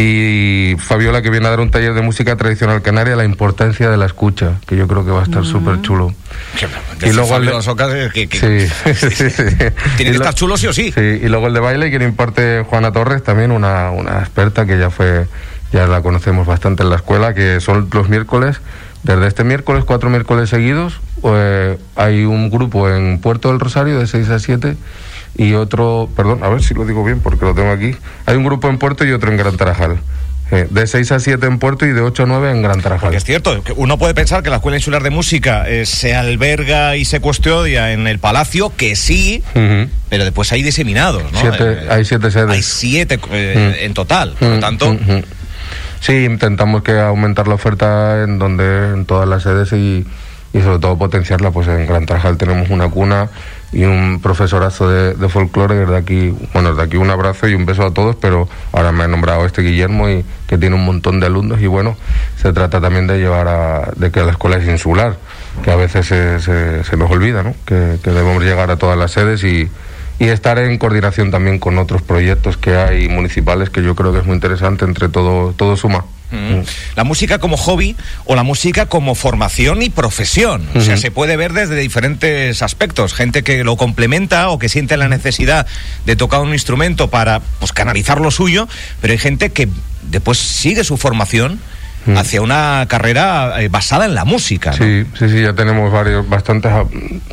Y 0.00 0.76
Fabiola 0.78 1.22
que 1.22 1.30
viene 1.30 1.48
a 1.48 1.50
dar 1.50 1.58
un 1.58 1.72
taller 1.72 1.92
de 1.92 2.02
música 2.02 2.36
tradicional 2.36 2.82
canaria, 2.82 3.16
la 3.16 3.24
importancia 3.24 3.90
de 3.90 3.96
la 3.96 4.06
escucha, 4.06 4.52
que 4.66 4.76
yo 4.76 4.86
creo 4.86 5.04
que 5.04 5.10
va 5.10 5.20
a 5.20 5.24
estar 5.24 5.44
súper 5.44 5.82
chulo. 5.82 6.14
Y 7.04 7.12
luego 7.12 7.36
el 7.36 7.46
de- 7.46 8.10
que, 8.14 8.28
que- 8.28 8.38
Sí, 8.38 8.94
sí, 8.94 9.10
sí. 9.30 9.44
tiene 9.48 9.72
Y 9.98 10.04
que 10.04 10.04
lo- 10.10 10.12
estar 10.12 10.34
chulo 10.34 10.56
sí 10.56 10.68
o 10.68 10.72
sí. 10.72 10.92
Sí, 10.92 11.00
y 11.00 11.28
luego 11.28 11.48
el 11.48 11.54
de 11.54 11.58
baile 11.60 11.90
que 11.90 11.98
le 11.98 12.04
imparte 12.04 12.62
Juana 12.68 12.92
Torres, 12.92 13.24
también 13.24 13.50
una, 13.50 13.90
una 13.90 14.20
experta 14.20 14.66
que 14.66 14.78
ya 14.78 14.90
fue, 14.90 15.26
ya 15.72 15.88
la 15.88 16.00
conocemos 16.00 16.46
bastante 16.46 16.84
en 16.84 16.90
la 16.90 16.96
escuela, 16.96 17.34
que 17.34 17.58
son 17.60 17.88
los 17.92 18.08
miércoles, 18.08 18.60
desde 19.02 19.26
este 19.26 19.42
miércoles, 19.42 19.82
cuatro 19.84 20.10
miércoles 20.10 20.48
seguidos, 20.48 21.00
eh, 21.24 21.76
hay 21.96 22.24
un 22.24 22.50
grupo 22.50 22.88
en 22.88 23.20
Puerto 23.20 23.48
del 23.48 23.58
Rosario 23.58 23.98
de 23.98 24.06
6 24.06 24.28
a 24.30 24.38
7 24.38 24.76
y 25.36 25.54
otro, 25.54 26.08
perdón, 26.16 26.42
a 26.42 26.48
ver 26.48 26.62
si 26.62 26.74
lo 26.74 26.84
digo 26.84 27.04
bien 27.04 27.20
porque 27.20 27.44
lo 27.44 27.54
tengo 27.54 27.70
aquí, 27.70 27.94
hay 28.26 28.36
un 28.36 28.44
grupo 28.44 28.68
en 28.68 28.78
Puerto 28.78 29.04
y 29.04 29.12
otro 29.12 29.30
en 29.30 29.36
Gran 29.36 29.56
Tarajal. 29.56 29.98
Eh, 30.50 30.66
de 30.70 30.86
6 30.86 31.12
a 31.12 31.20
7 31.20 31.46
en 31.46 31.58
Puerto 31.58 31.84
y 31.84 31.92
de 31.92 32.00
8 32.00 32.22
a 32.22 32.26
9 32.26 32.50
en 32.50 32.62
Gran 32.62 32.80
Tarajal. 32.80 33.08
Porque 33.08 33.18
es 33.18 33.24
cierto, 33.24 33.62
que 33.62 33.74
uno 33.76 33.98
puede 33.98 34.14
pensar 34.14 34.42
que 34.42 34.48
la 34.48 34.56
Escuela 34.56 34.78
Insular 34.78 35.02
de 35.02 35.10
Música 35.10 35.68
eh, 35.68 35.84
se 35.84 36.14
alberga 36.14 36.96
y 36.96 37.04
se 37.04 37.20
custodia 37.20 37.92
en 37.92 38.06
el 38.06 38.18
Palacio, 38.18 38.72
que 38.74 38.96
sí, 38.96 39.42
pero 40.08 40.24
después 40.24 40.50
hay 40.52 40.62
diseminados, 40.62 41.22
¿no? 41.32 41.38
Siete- 41.40 41.72
Eh, 41.82 41.86
hay 41.90 42.04
siete 42.06 42.30
sedes. 42.30 42.50
Hay 42.50 42.62
siete 42.62 43.18
Mm. 43.18 43.84
en 43.84 43.92
total. 43.92 44.36
Por 44.38 44.48
lo 44.48 44.56
Mm, 44.56 44.60
tanto, 44.60 44.94
mm. 44.94 45.22
Sí, 46.00 46.24
intentamos 46.24 46.82
que 46.82 46.98
aumentar 46.98 47.46
la 47.46 47.54
oferta 47.54 48.22
en 48.22 48.38
donde 48.38 48.94
en 48.94 49.04
todas 49.04 49.28
las 49.28 49.42
sedes 49.42 49.72
y, 49.72 50.06
y 50.54 50.60
sobre 50.62 50.78
todo 50.78 50.96
potenciarla. 50.96 51.50
Pues 51.50 51.68
en 51.68 51.86
Gran 51.86 52.06
Tarajal 52.06 52.38
tenemos 52.38 52.70
una 52.70 52.88
cuna 52.88 53.28
y 53.72 53.84
un 53.84 54.20
profesorazo 54.22 54.88
de, 54.88 55.14
de 55.14 55.28
folclore. 55.28 55.74
Desde 55.74 55.96
aquí, 55.96 56.34
bueno, 56.52 56.70
desde 56.70 56.82
aquí 56.82 56.96
un 56.96 57.10
abrazo 57.10 57.48
y 57.48 57.54
un 57.54 57.66
beso 57.66 57.84
a 57.84 57.92
todos, 57.92 58.16
pero 58.16 58.48
ahora 58.72 58.92
me 58.92 59.04
ha 59.04 59.08
nombrado 59.08 59.44
este 59.44 59.62
Guillermo 59.62 60.08
y 60.08 60.24
que 60.46 60.58
tiene 60.58 60.76
un 60.76 60.84
montón 60.84 61.20
de 61.20 61.26
alumnos 61.26 61.60
y 61.60 61.66
bueno, 61.66 61.96
se 62.36 62.52
trata 62.52 62.80
también 62.80 63.06
de 63.06 63.18
llevar 63.18 63.48
a, 63.48 63.92
de 63.96 64.10
que 64.10 64.20
la 64.22 64.32
escuela 64.32 64.56
es 64.56 64.66
insular, 64.68 65.16
que 65.62 65.70
a 65.70 65.76
veces 65.76 66.06
se, 66.06 66.40
se, 66.40 66.84
se 66.84 66.96
nos 66.96 67.10
olvida, 67.10 67.42
¿no? 67.42 67.54
Que, 67.64 67.98
que 68.02 68.10
debemos 68.10 68.42
llegar 68.42 68.70
a 68.70 68.76
todas 68.76 68.98
las 68.98 69.12
sedes 69.12 69.44
y 69.44 69.70
y 70.20 70.24
estar 70.24 70.58
en 70.58 70.76
coordinación 70.78 71.30
también 71.30 71.60
con 71.60 71.78
otros 71.78 72.02
proyectos 72.02 72.56
que 72.56 72.74
hay 72.74 73.08
municipales 73.08 73.70
que 73.70 73.84
yo 73.84 73.94
creo 73.94 74.12
que 74.12 74.18
es 74.18 74.26
muy 74.26 74.34
interesante 74.34 74.84
entre 74.84 75.08
todo 75.08 75.52
todo 75.52 75.76
suma 75.76 76.04
Mm. 76.30 76.60
La 76.96 77.04
música 77.04 77.38
como 77.38 77.56
hobby 77.56 77.96
o 78.24 78.34
la 78.34 78.42
música 78.42 78.86
como 78.86 79.14
formación 79.14 79.82
y 79.82 79.90
profesión. 79.90 80.66
O 80.74 80.80
sea, 80.80 80.96
se 80.96 81.10
puede 81.10 81.36
ver 81.36 81.52
desde 81.52 81.76
diferentes 81.76 82.62
aspectos. 82.62 83.14
Gente 83.14 83.42
que 83.42 83.64
lo 83.64 83.76
complementa 83.76 84.50
o 84.50 84.58
que 84.58 84.68
siente 84.68 84.96
la 84.96 85.08
necesidad 85.08 85.66
de 86.04 86.16
tocar 86.16 86.40
un 86.40 86.52
instrumento 86.52 87.08
para 87.08 87.40
pues, 87.58 87.72
canalizar 87.72 88.20
lo 88.20 88.30
suyo, 88.30 88.68
pero 89.00 89.12
hay 89.12 89.18
gente 89.18 89.50
que 89.50 89.68
después 90.02 90.38
sigue 90.38 90.84
su 90.84 90.96
formación. 90.96 91.60
Hacia 92.16 92.40
una 92.42 92.86
carrera 92.88 93.60
eh, 93.62 93.68
basada 93.68 94.04
en 94.06 94.14
la 94.14 94.24
música. 94.24 94.70
¿no? 94.70 94.76
sí 94.76 95.04
sí 95.18 95.28
sí 95.28 95.42
ya 95.42 95.52
tenemos 95.52 95.92
varios 95.92 96.28
bastantes 96.28 96.70
ah, 96.72 96.84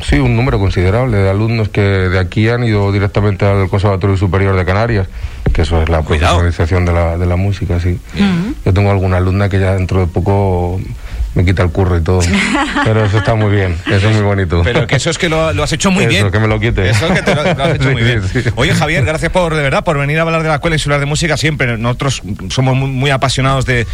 sí 0.02 0.16
un 0.18 0.36
número 0.36 0.58
considerable 0.58 1.16
de 1.16 1.30
alumnos 1.30 1.68
que 1.68 1.80
de 1.80 2.18
aquí 2.18 2.48
han 2.48 2.64
ido 2.64 2.92
directamente 2.92 3.44
al 3.46 3.68
Conservatorio 3.68 4.16
Superior 4.16 4.56
de 4.56 4.64
Canarias 4.64 5.06
que 5.52 5.62
eso 5.62 5.80
es 5.82 5.88
la 5.88 6.02
Cuidado. 6.02 6.38
profesionalización 6.38 6.84
de 6.84 6.92
la, 6.92 7.16
de 7.16 7.26
la 7.26 7.36
música 7.36 7.80
sí 7.80 7.98
yo 8.64 8.72
tengo 8.74 8.90
alguna 8.90 9.16
alumna 9.18 9.48
que 9.48 9.58
ya 9.60 9.74
dentro 9.74 10.00
de 10.00 10.06
poco 10.06 10.80
me 11.34 11.44
quita 11.44 11.62
el 11.62 11.70
curro 11.70 11.98
y 11.98 12.02
todo 12.02 12.20
pero 12.84 13.04
eso 13.04 13.18
está 13.18 13.34
muy 13.34 13.50
bien 13.54 13.76
eso 13.86 14.08
es 14.08 14.14
muy 14.14 14.22
bonito 14.24 14.62
Pero 14.64 14.86
que 14.86 14.96
eso 14.96 15.10
es 15.10 15.18
que 15.18 15.28
lo, 15.28 15.52
lo 15.52 15.62
has 15.62 15.72
hecho 15.72 15.90
muy 15.90 16.04
Eso, 16.04 16.10
bien. 16.10 16.30
que 16.30 16.38
me 16.38 16.48
lo 16.48 16.58
quite. 16.58 16.88
Eso 16.88 17.06
es 17.06 17.12
que 17.12 17.22
te 17.22 17.34
lo, 17.34 17.42
lo 17.42 17.64
has 17.64 17.74
hecho 17.74 17.84
Sí, 17.88 17.90
muy 17.92 18.02
bien. 18.02 18.22
sí. 18.26 18.42
Oye, 18.56 18.72
Javier, 18.74 19.04
gracias 19.04 19.30
por, 19.30 19.54
de 19.54 19.62
verdad, 19.62 19.84
por 19.84 19.98
venir 19.98 20.18
a 20.18 20.22
hablar 20.22 20.42
de 20.42 20.48
la 20.48 20.54
Escuela 20.54 20.76
Insular 20.76 20.98
de 20.98 21.04
Música 21.06 21.36
siempre. 21.36 21.76
Nosotros 21.76 22.22
somos 22.48 22.74
muy, 22.74 22.88
muy 22.88 23.10
apasionados 23.10 23.66
de, 23.66 23.86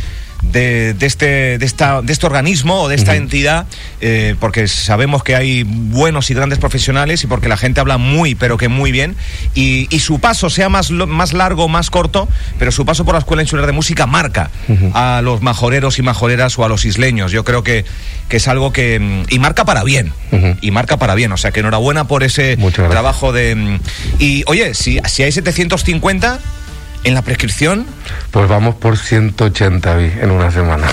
de, 0.42 0.92
de 0.94 1.07
este, 1.07 1.59
de, 1.59 1.64
esta, 1.64 2.02
de 2.02 2.12
este 2.12 2.26
organismo 2.26 2.83
o 2.83 2.88
de 2.88 2.96
esta 2.96 3.12
entidad, 3.16 3.66
eh, 4.00 4.35
porque 4.40 4.66
sabemos 4.68 5.22
que 5.22 5.37
hay 5.37 5.62
buenos 5.64 6.31
y 6.31 6.35
grandes 6.35 6.59
profesionales 6.59 7.22
y 7.24 7.26
porque 7.26 7.48
la 7.48 7.57
gente 7.57 7.81
habla 7.81 7.96
muy, 7.96 8.35
pero 8.35 8.57
que 8.59 8.68
muy 8.68 8.92
bien, 8.92 9.14
y, 9.55 9.87
y 9.94 10.00
su 10.00 10.18
paso, 10.20 10.50
sea 10.50 10.68
más, 10.68 10.90
lo- 10.90 11.07
más 11.07 11.33
largo 11.33 11.64
o 11.64 11.68
más 11.68 11.90
corto, 11.90 12.28
pero 12.59 12.72
su 12.72 12.85
paso 12.85 13.05
por 13.05 13.14
la 13.14 13.20
Escuela 13.20 13.42
Insular 13.42 13.66
de 13.66 13.72
Música 13.72 14.07
marca 14.07 14.50
a 14.94 15.20
los 15.22 15.42
majoreros 15.42 15.98
y 15.98 16.02
majoreras 16.02 16.59
o 16.59 16.64
a 16.64 16.68
los 16.68 16.85
isleños. 16.85 17.31
Yo 17.33 17.44
creo 17.44 17.62
que, 17.62 17.85
que 18.28 18.38
es 18.38 18.48
algo 18.48 18.72
que... 18.72 19.22
Y 19.28 19.38
marca 19.38 19.64
para 19.64 19.85
bien, 19.85 20.12
y 20.61 20.70
marca 20.70 20.96
para 20.96 21.14
bien, 21.14 21.31
o 21.33 21.37
sea 21.37 21.52
que 21.52 21.61
enhorabuena 21.61 22.05
por 22.09 22.22
ese 22.24 22.57
trabajo 22.90 23.33
de... 23.33 23.55
mm, 23.55 23.78
Y 24.18 24.42
oye, 24.46 24.74
si, 24.74 24.98
si 25.07 25.22
hay 25.22 25.31
750 25.33 26.40
en 27.05 27.15
la 27.15 27.23
prescripción, 27.23 27.87
Pues 28.31 28.49
vamos 28.49 28.77
por 28.77 28.97
180 28.97 29.97
vi, 29.97 30.12
en 30.21 30.31
una 30.31 30.51
semana. 30.51 30.87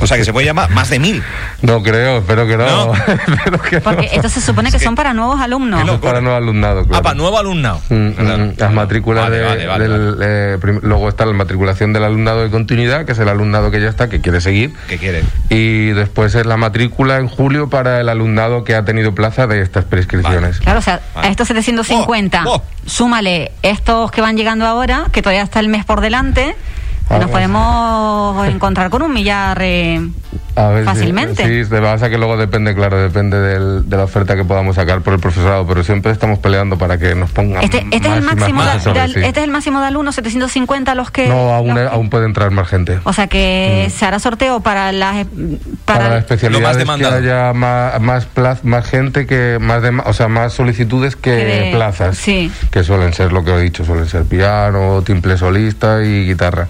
O 0.00 0.06
sea 0.06 0.16
que 0.16 0.24
se 0.24 0.32
puede 0.32 0.46
llamar 0.46 0.70
más 0.70 0.90
de 0.90 0.98
mil. 0.98 1.22
No 1.62 1.82
creo, 1.82 2.18
espero 2.18 2.46
que 2.46 2.56
no. 2.56 2.86
No. 2.86 2.94
espero 3.28 3.60
que 3.62 3.80
Porque 3.80 4.06
no. 4.06 4.12
esto 4.12 4.28
se 4.28 4.40
supone 4.40 4.70
que 4.70 4.78
son 4.78 4.94
para 4.94 5.14
nuevos 5.14 5.40
alumnos. 5.40 5.98
Para 6.00 6.20
nuevo 6.20 6.36
alumnado, 6.36 6.84
claro. 6.84 6.98
Ah, 6.98 7.02
para 7.02 7.14
nuevo 7.14 7.38
alumnado. 7.38 7.80
Mm, 7.88 7.94
mm, 7.94 8.12
Claro. 8.14 8.44
mm. 8.44 8.52
Las 8.58 8.72
matrículas 8.72 9.24
Vale, 9.24 9.36
de- 9.38 9.44
vale, 9.44 9.66
vale, 9.66 9.88
del, 9.88 10.16
eh, 10.22 10.58
luego 10.82 11.08
está 11.08 11.24
la 11.26 11.32
matriculación 11.32 11.92
del 11.92 12.04
alumnado 12.04 12.42
de 12.42 12.50
continuidad, 12.50 13.04
que 13.04 13.12
es 13.12 13.18
el 13.18 13.28
alumnado 13.28 13.70
que 13.70 13.80
ya 13.80 13.88
está, 13.88 14.08
que 14.08 14.20
quiere 14.20 14.40
seguir. 14.40 14.72
¿Qué 14.88 14.98
quiere? 14.98 15.22
Y 15.48 15.88
después 15.90 16.34
es 16.34 16.46
la 16.46 16.56
matrícula 16.56 17.18
en 17.18 17.28
julio 17.28 17.68
para 17.70 18.00
el 18.00 18.08
alumnado 18.08 18.64
que 18.64 18.74
ha 18.74 18.84
tenido 18.84 19.14
plaza 19.14 19.46
de 19.46 19.60
estas 19.62 19.84
prescripciones. 19.84 20.58
Claro, 20.60 20.78
o 20.78 20.82
sea, 20.82 21.00
Vale. 21.14 21.28
a 21.28 21.30
estos 21.30 21.48
750, 21.48 22.42
Oh, 22.46 22.56
oh. 22.56 22.62
súmale 22.86 23.52
estos 23.62 24.10
que 24.10 24.20
van 24.20 24.36
llegando 24.36 24.66
ahora, 24.66 25.06
que 25.12 25.22
todavía 25.22 25.42
está 25.42 25.60
el 25.60 25.68
mes 25.68 25.84
por 25.84 26.00
delante, 26.00 26.54
que 26.54 26.91
nos 27.18 27.30
podemos 27.30 28.46
encontrar 28.48 28.90
con 28.90 29.02
un 29.02 29.12
millar 29.12 29.60
A 30.54 30.68
ver, 30.68 30.80
sí, 30.82 30.86
fácilmente. 30.86 31.44
Sí, 31.44 31.68
de 31.70 31.80
pasa 31.80 32.10
que 32.10 32.18
luego 32.18 32.36
depende, 32.36 32.74
claro, 32.74 33.00
depende 33.00 33.38
del- 33.40 33.88
de 33.88 33.96
la 33.96 34.04
oferta 34.04 34.36
que 34.36 34.44
podamos 34.44 34.76
sacar 34.76 35.00
por 35.00 35.14
el 35.14 35.20
profesorado, 35.20 35.66
pero 35.66 35.82
siempre 35.82 36.12
estamos 36.12 36.38
peleando 36.40 36.76
para 36.76 36.98
que 36.98 37.14
nos 37.14 37.30
pongan 37.30 37.62
Este, 37.62 37.78
este 37.90 37.96
es 38.08 38.14
el 38.16 38.22
más 38.22 38.36
máximo 38.36 38.62
de, 38.62 38.80
sí. 38.80 38.90
este 39.24 39.28
es 39.40 39.44
el 39.44 39.50
máximo 39.50 39.80
de 39.80 39.86
alumnos, 39.86 40.14
750 40.14 40.94
los 40.94 41.10
que... 41.10 41.26
No, 41.28 41.54
aún, 41.54 41.74
los 41.74 41.90
aún 41.92 42.10
puede 42.10 42.26
entrar 42.26 42.50
más 42.50 42.68
gente. 42.68 43.00
O 43.04 43.12
sea 43.14 43.28
que 43.28 43.90
se 43.96 44.04
hará 44.04 44.18
sorteo 44.18 44.60
para 44.60 44.92
las... 44.92 45.26
para, 45.86 45.98
Para, 46.00 46.08
la 46.10 46.18
especialidad 46.18 46.60
Lo 46.78 46.84
más 46.86 46.98
que 46.98 47.06
haya 47.06 47.52
más, 47.54 48.00
más, 48.00 48.28
plaz- 48.34 48.62
más 48.62 48.86
gente 48.86 49.26
que 49.26 49.58
más 49.60 49.80
de, 49.82 49.90
o 50.04 50.12
sea 50.12 50.28
más 50.28 50.52
solicitudes 50.52 51.16
que 51.16 51.30
Que 51.30 51.44
de- 51.44 51.70
plazas 51.72 52.18
sí. 52.18 52.52
que 52.70 52.84
suelen 52.84 53.12
ser 53.14 53.32
lo 53.32 53.42
que 53.44 53.52
he 53.54 53.60
dicho 53.60 53.84
suelen 53.84 54.06
ser 54.06 54.24
piano 54.24 55.02
timple 55.02 55.36
solista 55.38 56.02
y 56.04 56.26
guitarra 56.26 56.68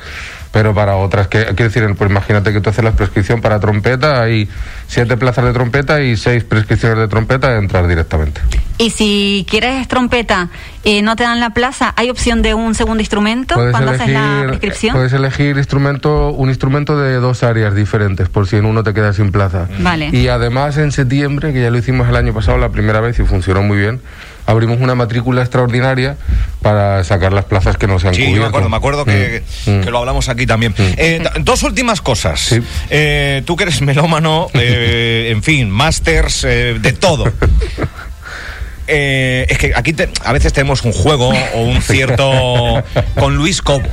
pero 0.53 0.75
para 0.75 0.97
otras 0.97 1.29
que 1.29 1.45
quiero 1.47 1.65
decir 1.65 1.83
pues 1.97 2.11
imagínate 2.11 2.53
que 2.53 2.61
tú 2.61 2.71
haces 2.71 2.85
la 2.85 2.93
prescripción 2.93 3.41
para 3.41 3.59
trompeta 3.59 4.23
hay 4.23 4.49
siete 4.87 5.17
plazas 5.17 5.45
de 5.45 5.53
trompeta 5.53 6.01
y 6.01 6.17
seis 6.17 6.45
prescripciones 6.45 6.99
de 6.99 7.09
trompeta 7.09 7.57
entrar 7.57 7.89
directamente 7.89 8.41
y 8.79 8.91
si 8.91 9.47
quieres 9.49 9.89
trompeta 9.89 10.49
y 10.85 11.03
no 11.03 11.15
te 11.15 11.23
dan 11.23 11.39
la 11.39 11.51
plaza, 11.51 11.95
¿hay 11.97 12.11
opción 12.11 12.43
de 12.43 12.55
un 12.55 12.75
segundo 12.75 13.01
instrumento 13.01 13.55
cuando 13.55 13.93
haces 13.93 14.09
la 14.09 14.45
prescripción? 14.49 14.95
puedes 14.95 15.13
elegir 15.13 15.57
instrumento 15.57 16.31
un 16.31 16.49
instrumento 16.49 16.99
de 16.99 17.15
dos 17.15 17.43
áreas 17.43 17.75
diferentes 17.75 18.29
por 18.29 18.49
si 18.49 18.57
en 18.57 18.65
uno 18.65 18.83
te 18.83 18.93
quedas 18.93 19.17
sin 19.17 19.31
plaza 19.31 19.69
Vale. 19.79 20.11
Y 20.13 20.29
además 20.29 20.77
en 20.77 20.93
septiembre, 20.93 21.53
que 21.53 21.63
ya 21.63 21.71
lo 21.71 21.79
hicimos 21.79 22.09
el 22.09 22.17
año 22.17 22.33
pasado 22.33 22.59
la 22.59 22.71
primera 22.71 23.01
vez 23.01 23.19
y 23.19 23.25
funcionó 23.25 23.63
muy 23.63 23.79
bien, 23.79 24.01
abrimos 24.47 24.81
una 24.81 24.95
matrícula 24.95 25.43
extraordinaria 25.43 26.17
para 26.63 27.03
sacar 27.05 27.33
las 27.33 27.45
plazas 27.45 27.77
que 27.77 27.87
no 27.87 27.99
se 27.99 28.09
han 28.09 28.15
Sí, 28.15 28.23
cubierto. 28.23 28.41
me 28.43 28.47
acuerdo, 28.49 28.69
me 28.69 28.77
acuerdo 28.77 29.05
que, 29.05 29.43
Mm, 29.67 29.71
mm. 29.71 29.81
que 29.85 29.91
lo 29.91 29.99
hablamos 29.99 30.29
aquí 30.29 30.47
también. 30.47 30.75
Eh, 30.79 31.21
d- 31.23 31.41
dos 31.43 31.63
últimas 31.63 32.01
cosas. 32.01 32.41
Sí. 32.41 32.61
Eh, 32.91 33.43
tú 33.47 33.57
que 33.57 33.65
eres 33.65 33.81
melómano, 33.83 34.49
eh, 34.55 35.29
en 35.33 35.43
fin, 35.43 35.71
másters, 35.71 36.45
eh, 36.45 36.77
de 36.81 36.93
todo. 36.93 37.33
Eh, 38.89 39.47
es 39.49 39.59
que 39.59 39.73
aquí 39.75 39.93
te- 39.93 40.11
a 40.25 40.33
veces 40.33 40.53
tenemos 40.53 40.83
un 40.83 40.93
juego 40.93 41.33
o 41.55 41.61
un 41.63 41.81
cierto 41.81 42.83
con 43.19 43.37
Luis 43.37 43.63
Cobos, 43.63 43.89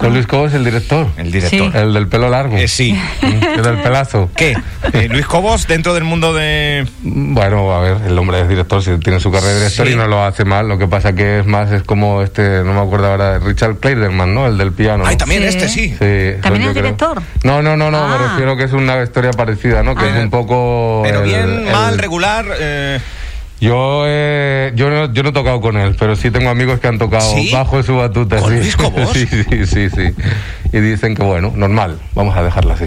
Con 0.00 0.14
Luis 0.14 0.26
Cobos, 0.26 0.54
el 0.54 0.64
director. 0.64 1.08
el 1.18 1.30
director. 1.30 1.70
Sí. 1.72 1.78
El 1.78 1.92
del 1.92 2.08
pelo 2.08 2.30
largo. 2.30 2.56
Eh, 2.56 2.66
sí. 2.68 2.92
Mm, 3.20 3.26
El 3.58 3.62
del 3.62 3.76
pelazo. 3.82 4.30
¿Qué? 4.34 4.56
Eh, 4.94 5.08
Luis 5.10 5.26
Cobos 5.26 5.66
dentro 5.66 5.92
del 5.92 6.04
mundo 6.04 6.32
de 6.32 6.86
Bueno, 7.02 7.70
a 7.74 7.80
ver, 7.82 7.96
el 8.06 8.18
hombre 8.18 8.40
es 8.40 8.48
director, 8.48 8.82
si 8.82 8.96
tiene 8.98 9.20
su 9.20 9.30
carrera 9.30 9.52
de 9.52 9.58
director 9.58 9.86
Sí. 9.86 9.92
y 9.92 9.96
no 9.96 10.06
lo 10.06 10.24
hace 10.24 10.46
mal. 10.46 10.66
Lo 10.68 10.78
que 10.78 10.86
pasa 10.88 11.12
que 11.14 11.40
es 11.40 11.46
más, 11.46 11.70
es 11.70 11.82
como 11.82 12.22
este, 12.22 12.62
no 12.64 12.72
me 12.72 12.80
acuerdo 12.80 13.08
ahora, 13.08 13.38
Richard 13.40 13.76
Clayderman, 13.76 14.34
¿no? 14.34 14.46
El 14.46 14.56
del 14.56 14.72
piano. 14.72 15.04
Ay, 15.06 15.16
también 15.16 15.42
Sí. 15.42 15.48
este 15.48 15.68
sí. 15.68 15.88
Sí, 15.90 16.40
¿También 16.42 16.68
es 16.68 16.74
director? 16.74 17.20
No, 17.44 17.60
no, 17.60 17.76
no, 17.76 17.90
no, 17.90 18.08
me 18.08 18.14
Ah. 18.14 18.28
refiero 18.30 18.56
que 18.56 18.64
es 18.64 18.72
una 18.72 19.02
historia 19.02 19.32
parecida, 19.32 19.82
¿no? 19.82 19.94
Que 19.94 20.06
Ah. 20.06 20.16
es 20.16 20.24
un 20.24 20.30
poco... 20.30 21.02
Pero 21.04 21.18
el- 21.20 21.24
bien, 21.26 21.66
el- 21.66 21.72
mal, 21.72 21.98
regular. 21.98 22.46
eh, 22.58 23.00
Yo, 23.60 24.04
eh, 24.06 24.72
yo, 24.74 24.88
no, 24.88 25.12
yo 25.12 25.22
no 25.22 25.28
he 25.28 25.32
tocado 25.32 25.60
con 25.60 25.76
él, 25.76 25.94
pero 25.98 26.16
sí 26.16 26.30
tengo 26.30 26.48
amigos 26.48 26.80
que 26.80 26.88
han 26.88 26.98
tocado 26.98 27.30
¿Sí? 27.34 27.50
bajo 27.52 27.82
su 27.82 27.94
batuta. 27.94 28.38
¿Con 28.38 28.50
sí. 28.52 28.56
Luis 28.58 28.76
Cobos? 28.76 29.10
sí, 29.12 29.26
sí, 29.26 29.66
sí, 29.66 29.90
sí. 29.90 30.14
Y 30.72 30.80
dicen 30.80 31.14
que 31.14 31.22
bueno, 31.22 31.52
normal, 31.54 31.98
vamos 32.14 32.34
a 32.36 32.42
dejarla 32.42 32.74
así. 32.74 32.86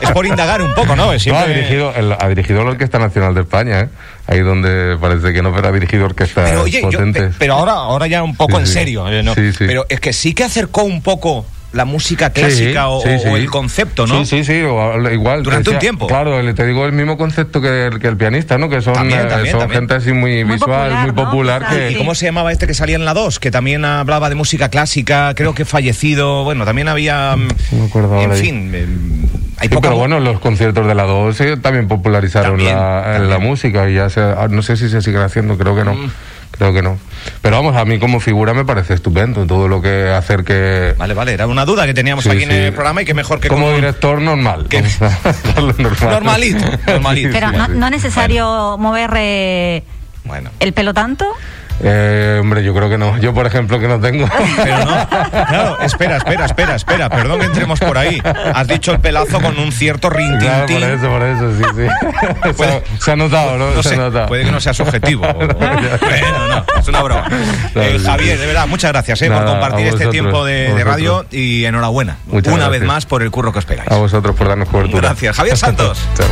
es 0.00 0.10
por 0.12 0.26
indagar 0.26 0.62
un 0.62 0.72
poco, 0.74 0.94
¿no? 0.96 1.06
No, 1.06 1.10
ha 1.12 1.46
dirigido, 1.46 1.92
el- 1.94 2.12
ha 2.12 2.28
dirigido 2.28 2.62
la 2.64 2.70
Orquesta 2.70 2.98
Nacional 2.98 3.34
de 3.34 3.40
España, 3.42 3.80
¿eh? 3.80 3.88
Ahí 4.26 4.40
donde 4.40 4.96
parece 5.00 5.32
que 5.32 5.42
no, 5.42 5.52
pero 5.54 5.68
ha 5.68 5.72
dirigido 5.72 6.04
orquestas 6.04 6.48
Pero 6.50 6.62
oye, 6.62 6.80
potentes. 6.80 7.30
pe- 7.30 7.34
pero 7.38 7.54
ahora, 7.54 7.72
ahora 7.72 8.06
ya 8.06 8.22
un 8.22 8.36
poco 8.36 8.56
Sí, 8.58 8.62
en 8.62 8.66
serio, 8.66 9.08
eh, 9.08 9.22
¿no? 9.22 9.34
Sí, 9.34 9.52
sí. 9.52 9.64
Pero 9.66 9.86
es 9.88 9.98
que 10.00 10.12
sí 10.12 10.34
que 10.34 10.44
acercó 10.44 10.84
un 10.84 11.02
poco 11.02 11.44
la 11.72 11.84
música 11.86 12.30
clásica 12.30 12.88
o, 12.88 13.00
sí, 13.00 13.08
o- 13.08 13.18
sí. 13.18 13.28
o 13.28 13.36
el 13.36 13.50
concepto, 13.50 14.06
¿no? 14.06 14.24
Sí, 14.24 14.38
sí, 14.38 14.44
sí, 14.44 14.62
o- 14.62 15.10
igual. 15.10 15.42
Durante 15.42 15.70
te 15.70 15.76
un 15.76 15.78
tiempo. 15.80 16.06
Claro, 16.06 16.38
te 16.54 16.66
digo 16.66 16.84
el 16.86 16.92
mismo 16.92 17.16
concepto 17.16 17.60
que 17.60 17.86
el, 17.86 17.98
que 17.98 18.08
el 18.08 18.16
pianista, 18.16 18.58
¿no? 18.58 18.68
Que 18.68 18.82
son, 18.82 18.94
También, 18.94 19.20
eh, 19.20 19.24
también, 19.24 19.50
son 19.52 19.60
también. 19.60 19.80
gente 19.80 19.94
así 19.94 20.12
muy, 20.12 20.44
Muy 20.44 20.54
visual, 20.54 20.90
popular, 20.90 21.00
muy 21.00 21.06
¿no? 21.06 21.14
popular. 21.24 21.66
Que, 21.70 21.90
¿Y 21.92 21.94
cómo 21.96 22.14
se 22.14 22.26
llamaba 22.26 22.52
este 22.52 22.66
que 22.66 22.74
salía 22.74 22.96
en 22.96 23.04
la 23.04 23.14
2? 23.14 23.38
Que 23.40 23.50
también 23.50 23.84
hablaba 23.84 24.28
de 24.28 24.34
música 24.34 24.68
clásica, 24.68 25.32
creo 25.34 25.54
que 25.54 25.64
fallecido. 25.64 26.44
Bueno, 26.44 26.64
también 26.64 26.88
había. 26.88 27.36
mm, 27.36 27.48
No 27.72 27.78
me 27.78 27.84
acuerdo 27.86 28.16
En 28.16 28.30
ahora. 28.30 28.34
fin, 28.36 28.70
eh, 28.74 28.86
hay 29.58 29.68
poca 29.68 29.88
pero 29.88 29.96
bueno, 29.96 30.20
los 30.20 30.40
conciertos 30.40 30.86
de 30.86 30.94
la 30.94 31.04
2 31.04 31.40
eh, 31.40 31.56
también 31.56 31.88
popularizaron 31.88 32.50
También, 32.58 32.76
la, 32.76 33.02
también. 33.04 33.30
la 33.30 33.38
música 33.38 33.88
y 33.88 33.94
ya 33.94 34.10
se, 34.10 34.20
ah, 34.20 34.48
no 34.50 34.60
sé 34.62 34.76
si 34.76 34.88
se 34.90 35.00
siguen 35.00 35.22
haciendo, 35.22 35.56
creo 35.56 35.74
que 35.74 35.84
no. 35.84 35.94
Mm. 35.94 36.10
Creo 36.52 36.72
que 36.72 36.82
no. 36.82 36.98
Pero 37.40 37.56
vamos, 37.56 37.76
a 37.76 37.84
mí 37.84 37.98
como 37.98 38.20
figura 38.20 38.52
me 38.54 38.64
parece 38.64 38.94
estupendo 38.94 39.46
todo 39.46 39.68
lo 39.68 39.80
que 39.82 40.10
hacer 40.10 40.44
que... 40.44 40.94
Vale, 40.98 41.14
vale, 41.14 41.32
era 41.32 41.46
una 41.46 41.64
duda 41.64 41.86
que 41.86 41.94
teníamos 41.94 42.24
Sí, 42.24 42.30
aquí 42.30 42.42
en 42.44 42.50
el 42.52 42.72
programa 42.72 43.02
y 43.02 43.04
que 43.04 43.14
mejor 43.14 43.40
que 43.40 43.48
como 43.48 43.72
director 43.72 44.20
normal. 44.20 44.66
Que- 44.68 44.82
normal. 45.56 45.96
Normalito, 46.00 46.64
normalito. 46.86 47.28
Pero 47.32 47.50
Sí, 47.50 47.56
no, 47.56 47.66
sí. 47.66 47.72
no 47.74 47.86
es 47.86 47.92
necesario 47.92 48.76
mover 48.78 49.10
eh, 49.16 49.82
Bueno. 50.24 50.50
el 50.60 50.72
pelo 50.72 50.92
tanto. 50.94 51.26
Eh, 51.80 52.38
hombre, 52.40 52.62
yo 52.62 52.74
creo 52.74 52.88
que 52.88 52.98
no. 52.98 53.18
Yo, 53.18 53.34
por 53.34 53.46
ejemplo, 53.46 53.78
que 53.80 53.88
no 53.88 53.98
tengo. 54.00 54.28
Pero 54.62 54.84
no, 54.84 55.08
claro, 55.08 55.78
espera, 55.80 56.16
espera, 56.18 56.44
espera, 56.44 56.74
espera, 56.76 57.08
perdón 57.08 57.40
que 57.40 57.46
entremos 57.46 57.80
por 57.80 57.98
ahí. 57.98 58.20
Has 58.54 58.66
dicho 58.68 58.92
el 58.92 59.00
pelazo 59.00 59.40
con 59.40 59.58
un 59.58 59.72
cierto 59.72 60.08
rintintín. 60.10 60.48
Claro, 60.48 60.66
por 60.66 60.82
eso, 60.82 61.08
por 61.08 61.22
eso, 61.22 61.52
sí, 61.56 61.64
sí. 61.76 62.52
Puede- 62.56 62.82
se, 63.00 63.12
ha- 63.12 63.16
notado, 63.16 63.56
¿no? 63.58 63.70
No 63.72 63.82
se 63.82 63.90
sé, 63.90 63.94
ha 63.96 63.98
notado. 63.98 64.26
puede 64.28 64.44
que 64.44 64.52
no 64.52 64.60
sea 64.60 64.74
subjetivo. 64.74 65.22
bueno, 65.34 66.48
no, 66.48 66.64
es 66.78 66.88
una 66.88 67.02
broma. 67.02 67.26
No, 67.74 67.82
Eh, 67.82 67.98
sí, 67.98 68.04
Javier, 68.06 68.38
de 68.38 68.46
verdad, 68.46 68.66
muchas 68.68 68.92
gracias 68.92 69.22
eh, 69.22 69.28
Nada, 69.28 69.42
por 69.42 69.50
compartir 69.52 69.86
este 69.88 70.06
tiempo 70.06 70.44
de, 70.44 70.82
radio 70.84 71.26
y 71.30 71.64
enhorabuena. 71.64 72.16
Muchas 72.26 72.52
una 72.54 72.68
vez 72.68 72.82
más 72.82 73.06
por 73.06 73.22
el 73.22 73.30
curro 73.30 73.52
que 73.52 73.58
os 73.58 73.64
pegáis. 73.64 73.90
A 73.90 73.96
vosotros 73.96 74.36
por 74.36 74.48
darnos 74.48 74.68
cobertura. 74.68 75.08
Gracias. 75.08 75.36
Javier 75.36 75.56
Santos. 75.62 75.98
Chao. 76.16 76.26